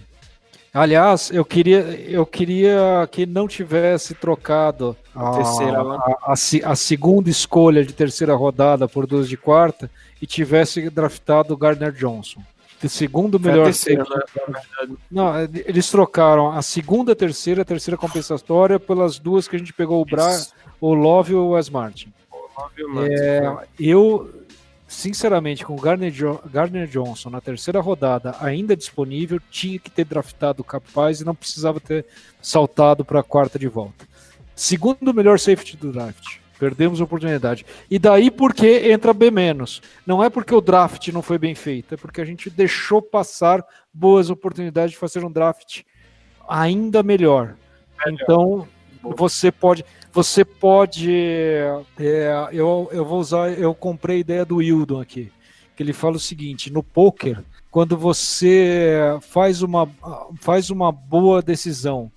[0.73, 7.31] Aliás, eu queria, eu queria que não tivesse trocado a, terceira a, a a segunda
[7.31, 9.91] escolha de terceira rodada por duas de quarta
[10.23, 12.43] e tivesse draftado o Gardner Johnson.
[12.85, 14.53] O segundo melhor terceira, safety.
[14.53, 14.97] né.
[15.11, 15.33] Não,
[15.67, 20.01] eles trocaram a segunda, a terceira, a terceira compensatória pelas duas que a gente pegou
[20.01, 20.31] o Bra,
[20.81, 22.12] o Love e o Wes Martin.
[23.11, 23.43] É,
[23.79, 24.31] eu,
[24.89, 26.41] sinceramente, com o Gardner, Jo-
[26.89, 32.07] Johnson na terceira rodada ainda disponível, tinha que ter draftado capaz e não precisava ter
[32.41, 34.07] saltado para a quarta de volta.
[34.55, 36.39] Segundo melhor safety do draft.
[36.59, 37.66] Perdemos a oportunidade.
[37.91, 39.31] E daí porque entra B-.
[40.07, 43.62] Não é porque o draft não foi bem feito, é porque a gente deixou passar
[43.93, 45.83] boas oportunidades de fazer um draft
[46.49, 47.55] ainda melhor.
[48.07, 48.66] Então,
[49.14, 49.84] você pode.
[50.12, 51.11] Você pode.
[51.98, 53.50] é, eu, eu vou usar.
[53.59, 55.30] Eu comprei a ideia do Wildon aqui.
[55.76, 59.88] Que ele fala o seguinte: no poker, quando você faz uma,
[60.40, 62.11] faz uma boa decisão,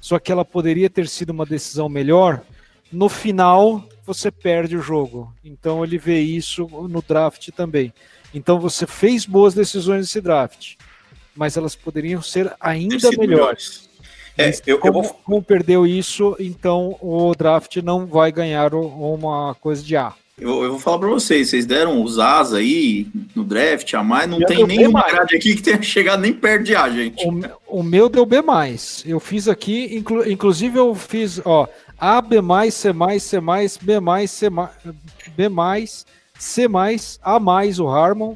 [0.00, 2.42] só que ela poderia ter sido uma decisão melhor,
[2.90, 5.32] no final você perde o jogo.
[5.44, 7.92] Então ele vê isso no draft também.
[8.34, 10.74] Então você fez boas decisões nesse draft,
[11.34, 13.83] mas elas poderiam ser ainda sido melhores.
[14.36, 15.14] É, eu, eu como, vou.
[15.24, 20.12] como perdeu isso, então o draft não vai ganhar uma coisa de A.
[20.36, 23.06] Eu, eu vou falar pra vocês, vocês deram os As aí
[23.36, 25.12] no draft, a mais, não Já tem mais.
[25.12, 27.24] grade aqui que tenha chegado nem perto de A, gente.
[27.68, 28.38] O, o meu deu B+.
[29.06, 32.38] Eu fiz aqui, inclu- inclusive eu fiz, ó, A, B+,
[32.72, 33.40] C+, C+,
[33.80, 34.50] B+, C+,
[35.36, 35.86] B+,
[36.36, 36.66] C+,
[37.22, 37.38] A+,
[37.80, 38.34] o Harmon,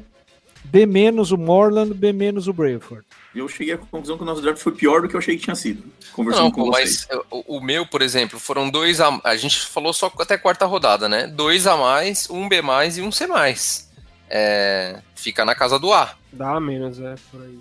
[0.63, 0.85] B-
[1.31, 2.13] o Morland, B-
[2.47, 3.03] o Brayford.
[3.33, 5.43] Eu cheguei à conclusão que o nosso draft foi pior do que eu achei que
[5.43, 5.83] tinha sido,
[6.13, 7.07] conversando Não, com vocês.
[7.09, 10.65] mas o, o meu, por exemplo, foram dois a A gente falou só até quarta
[10.65, 11.27] rodada, né?
[11.27, 13.89] Dois a mais, um B mais e um C mais.
[14.29, 16.13] É, fica na casa do A.
[16.31, 17.59] Dá menos, é, por aí.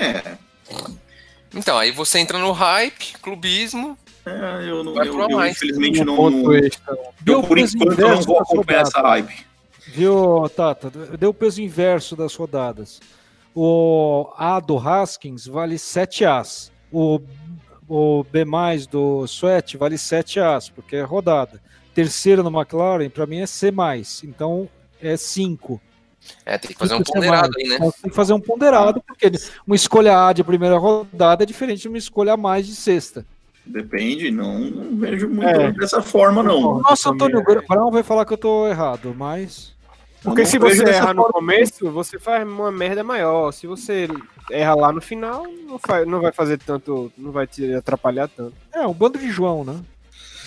[0.00, 0.36] É,
[1.54, 3.98] Então, aí você entra no hype, clubismo.
[4.26, 5.56] é, eu, não, eu, pro a eu, mais.
[5.56, 6.30] infelizmente Um não.
[6.30, 6.54] não
[7.26, 9.46] eu, por enquanto eu não vou da acompanhar essa hype.
[9.98, 10.90] Viu, Tata?
[11.18, 13.00] Deu o peso inverso das rodadas.
[13.54, 16.70] O A do Haskins vale 7 As.
[16.92, 17.20] O,
[17.88, 18.44] o B
[18.88, 21.60] do Sweat vale 7 As, porque é rodada.
[21.92, 23.72] Terceira no McLaren, para mim, é C.
[24.22, 24.68] Então
[25.02, 25.80] é 5.
[26.44, 27.74] É, tem que fazer um Tem que ser ponderado aí, né?
[27.76, 29.32] Então, Tem que fazer um ponderado, porque
[29.66, 33.26] uma escolha A de primeira rodada é diferente de uma escolha A mais de sexta.
[33.66, 35.72] Depende, não, não vejo muito É.
[35.72, 36.80] dessa forma, não.
[36.80, 39.76] Nossa, Antônio Brown vai falar que eu tô errado, mas.
[40.22, 43.52] Porque não se você errar no começo, você faz uma merda maior.
[43.52, 44.08] Se você
[44.50, 48.54] erra lá no final, não, faz, não vai fazer tanto, não vai te atrapalhar tanto.
[48.72, 49.80] É, um bando de João, né?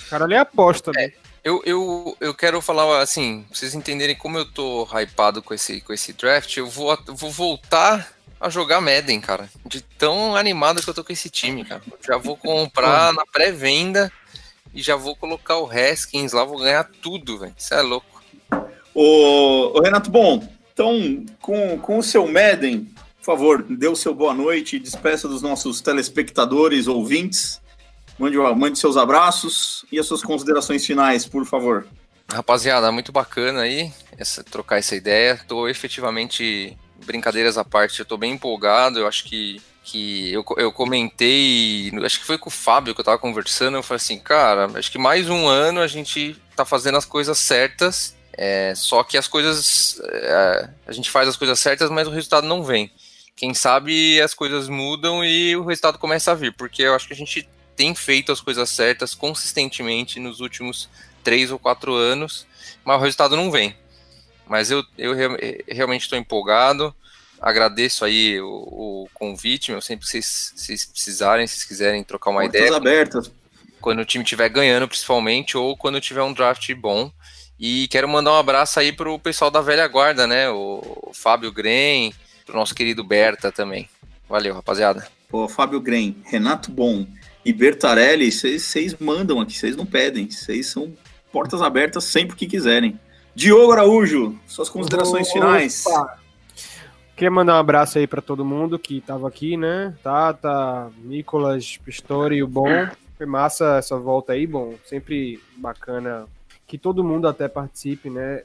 [0.06, 1.12] O cara ali aposta, né?
[1.44, 5.82] Eu, eu, eu quero falar assim, pra vocês entenderem como eu tô hypado com esse,
[5.82, 9.50] com esse draft, eu vou, eu vou voltar a jogar Madden, cara.
[9.66, 11.82] De tão animado que eu tô com esse time, cara.
[12.06, 14.12] Já vou comprar na pré-venda
[14.74, 17.56] e já vou colocar o Haskins lá, vou ganhar tudo, velho.
[17.58, 18.11] Isso é louco.
[18.94, 24.14] Ô, ô, Renato, bom, então, com, com o seu Madden, por favor, dê o seu
[24.14, 27.62] boa noite, despeça dos nossos telespectadores, ouvintes.
[28.18, 31.88] Mande, mande seus abraços e as suas considerações finais, por favor.
[32.32, 35.40] Rapaziada, muito bacana aí essa, trocar essa ideia.
[35.48, 39.00] Tô efetivamente, brincadeiras à parte, eu tô bem empolgado.
[39.00, 43.06] Eu acho que, que eu, eu comentei, acho que foi com o Fábio que eu
[43.06, 43.78] tava conversando.
[43.78, 47.38] Eu falei assim, cara, acho que mais um ano a gente tá fazendo as coisas
[47.38, 48.16] certas.
[48.44, 50.02] É, só que as coisas.
[50.04, 52.92] É, a gente faz as coisas certas, mas o resultado não vem.
[53.36, 57.14] Quem sabe as coisas mudam e o resultado começa a vir, porque eu acho que
[57.14, 60.90] a gente tem feito as coisas certas consistentemente nos últimos
[61.24, 62.48] três ou quatro anos,
[62.84, 63.76] mas o resultado não vem.
[64.48, 65.14] Mas eu, eu
[65.68, 66.96] realmente estou empolgado.
[67.40, 69.82] Agradeço aí o, o, convite, meu.
[69.82, 72.76] Sempre que vocês, vocês precisarem, se quiserem trocar uma Portas ideia.
[72.76, 73.32] abertas.
[73.80, 77.12] Quando o time estiver ganhando, principalmente, ou quando tiver um draft bom.
[77.64, 80.50] E quero mandar um abraço aí pro pessoal da velha guarda, né?
[80.50, 82.12] O, Fábio Grem,
[82.44, 83.88] pro nosso querido Berta também.
[84.28, 85.08] Valeu, rapaziada.
[85.30, 87.06] Pô, Fábio Grem, Renato Bom
[87.46, 90.28] e Bertarelli, vocês mandam aqui, vocês não pedem.
[90.28, 90.92] Vocês são
[91.32, 93.00] portas abertas sempre que quiserem.
[93.36, 95.34] Diogo Araújo, suas considerações Opa.
[95.34, 95.84] finais.
[97.16, 99.94] Queria mandar um abraço aí para todo mundo que estava aqui, né?
[100.02, 102.88] Tata, Nicolas, Pistori e o Bom.
[103.20, 104.74] Foi massa essa volta aí, bom.
[104.84, 106.26] Sempre bacana
[106.72, 108.42] que todo mundo até participe, né?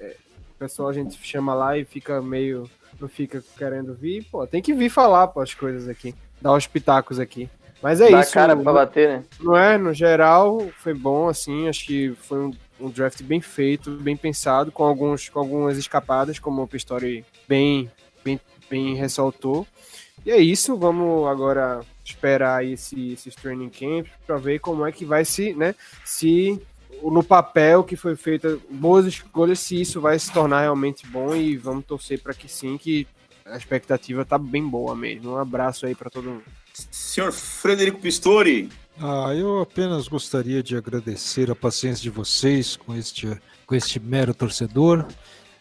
[0.50, 2.68] O pessoal a gente chama lá e fica meio.
[3.00, 4.24] Não fica querendo vir.
[4.24, 6.12] Pô, tem que vir falar pô, as coisas aqui.
[6.42, 7.48] Dar os pitacos aqui.
[7.80, 8.32] Mas é Dá isso.
[8.32, 9.24] cara pra bater, né?
[9.38, 9.78] Não é?
[9.78, 11.68] No geral, foi bom, assim.
[11.68, 16.40] Acho que foi um, um draft bem feito, bem pensado, com, alguns, com algumas escapadas,
[16.40, 17.88] como o Pistori bem,
[18.24, 19.64] bem, bem ressaltou.
[20.24, 25.04] E é isso, vamos agora esperar esse, esses training camps para ver como é que
[25.04, 25.76] vai se, né?
[26.04, 26.60] Se
[27.02, 31.56] no papel que foi feita boas escolhas, se isso vai se tornar realmente bom e
[31.56, 33.06] vamos torcer para que sim, que
[33.44, 35.32] a expectativa tá bem boa mesmo.
[35.32, 36.44] Um abraço aí para todo mundo.
[36.72, 38.68] Senhor Frederico Pistori.
[38.98, 43.28] Ah, eu apenas gostaria de agradecer a paciência de vocês com este,
[43.66, 45.06] com este mero torcedor.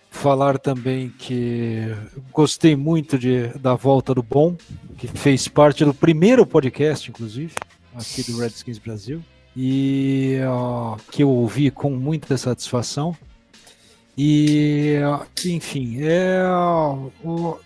[0.10, 1.94] Falar também que
[2.32, 4.56] gostei muito de, da volta do Bom,
[4.98, 7.54] que fez parte do primeiro podcast, inclusive,
[7.94, 9.22] aqui do Redskins Brasil,
[9.56, 13.16] e ó, que eu ouvi com muita satisfação.
[14.18, 14.98] E,
[15.46, 16.42] enfim, é
[17.24, 17.60] o,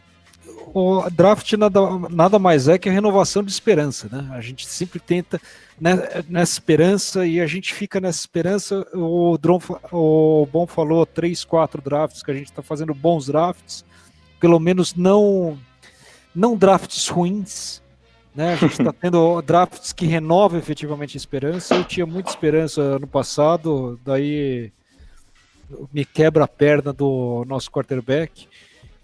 [0.74, 1.80] o draft nada,
[2.10, 4.28] nada mais é que a renovação de esperança, né?
[4.32, 5.40] A gente sempre tenta
[5.80, 8.86] né, nessa esperança e a gente fica nessa esperança.
[8.94, 9.60] O, Dron,
[9.92, 13.86] o Bom falou três, quatro drafts que a gente está fazendo bons drafts,
[14.40, 15.58] pelo menos não
[16.34, 17.82] não drafts ruins.
[18.40, 18.54] Né?
[18.54, 21.76] A gente está tendo drafts que renovam efetivamente a esperança.
[21.76, 24.72] Eu tinha muita esperança ano passado, daí
[25.94, 28.48] me quebra a perna do nosso quarterback.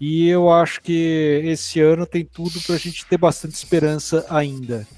[0.00, 4.88] E eu acho que esse ano tem tudo para a gente ter bastante esperança ainda.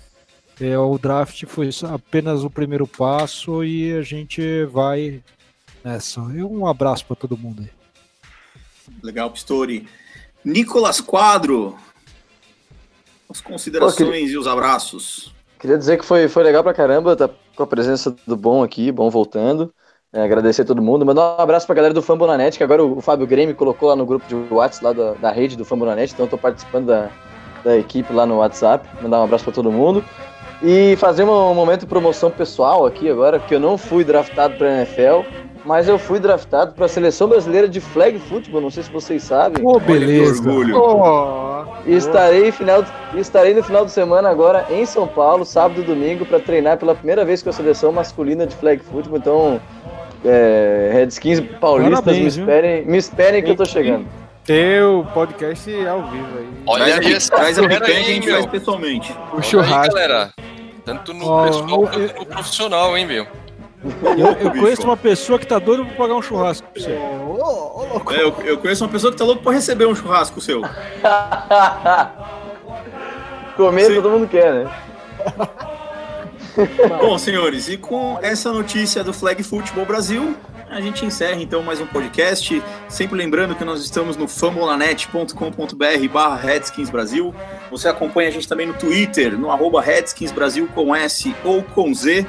[0.60, 5.20] É, o draft foi apenas o primeiro passo e a gente vai
[5.82, 6.20] nessa.
[6.32, 7.70] E um abraço para todo mundo aí.
[9.02, 9.88] Legal, Pistori.
[10.44, 11.76] Nicolas Quadro,
[13.28, 14.32] as considerações Pô, queria...
[14.32, 15.32] e os abraços.
[15.58, 18.92] Queria dizer que foi, foi legal pra caramba, tá com a presença do Bom aqui,
[18.92, 19.72] Bom voltando.
[20.12, 21.04] É, agradecer a todo mundo.
[21.04, 24.06] Mandar um abraço pra galera do Fambonanet, que agora o, Fábio Grêmio colocou lá no
[24.06, 27.10] grupo de WhatsApp lá da, da rede do Fambonanet, então eu tô participando da,
[27.62, 28.88] da equipe lá no WhatsApp.
[29.02, 30.02] Mandar um abraço pra todo mundo.
[30.62, 34.56] E fazer um, um momento de promoção pessoal aqui agora, porque eu não fui draftado
[34.56, 35.28] pra NFL,
[35.64, 39.22] mas eu fui draftado para a seleção brasileira de flag football, não sei se vocês
[39.22, 39.64] sabem.
[39.66, 40.42] Oh, beleza.
[40.74, 45.84] Oh, e estarei, final, estarei no final de semana agora em São Paulo, sábado e
[45.84, 49.18] domingo, para treinar pela primeira vez com a seleção masculina de flag football.
[49.18, 49.60] Então,
[50.24, 54.06] é, Redskins paulistas, Parabéns, me esperem, me esperem que eu tô chegando.
[54.44, 56.48] Teu podcast ao vivo aí.
[56.66, 59.14] Olha traz aí, a, traz a picanha que a gente faz pessoalmente.
[59.34, 59.96] O churrasco.
[59.96, 60.30] Aí, galera.
[60.86, 63.26] Tanto no oh, pessoal quanto no profissional, hein, meu?
[63.84, 66.90] Eu, eu conheço uma pessoa que tá doida pra pagar um churrasco pra você.
[66.90, 70.62] É, eu, eu, conheço uma pessoa que tá louco pra receber um churrasco seu.
[73.56, 73.94] Comer Sim.
[73.94, 74.70] todo mundo quer, né?
[77.00, 80.34] Bom, senhores, e com essa notícia do Flag Football Brasil,
[80.68, 82.60] a gente encerra então mais um podcast.
[82.88, 87.32] Sempre lembrando que nós estamos no famolanet.com.br barra Redskins Brasil.
[87.70, 91.94] Você acompanha a gente também no Twitter, no arroba Redskins Brasil com S ou com
[91.94, 92.26] Z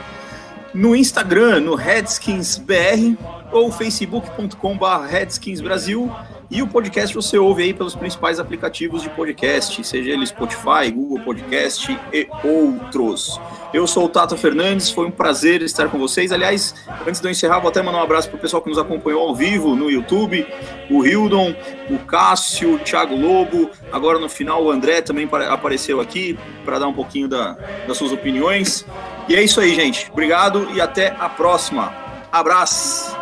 [0.73, 3.17] no Instagram, no RedskinsBR
[3.51, 6.11] ou facebook.com.br Redskins Brasil
[6.51, 11.23] E o podcast você ouve aí pelos principais aplicativos de podcast, seja ele Spotify, Google
[11.23, 13.39] Podcast e outros.
[13.71, 16.31] Eu sou o Tato Fernandes, foi um prazer estar com vocês.
[16.31, 16.73] Aliás,
[17.07, 19.27] antes de eu encerrar, vou até mandar um abraço para o pessoal que nos acompanhou
[19.27, 20.47] ao vivo no YouTube,
[20.89, 21.53] o Hildon,
[21.87, 26.35] o Cássio, o Thiago Lobo, agora no final o André também apareceu aqui
[26.65, 27.51] para dar um pouquinho da,
[27.87, 28.83] das suas opiniões.
[29.27, 30.09] E é isso aí, gente.
[30.11, 31.93] Obrigado e até a próxima.
[32.31, 33.18] Abraço!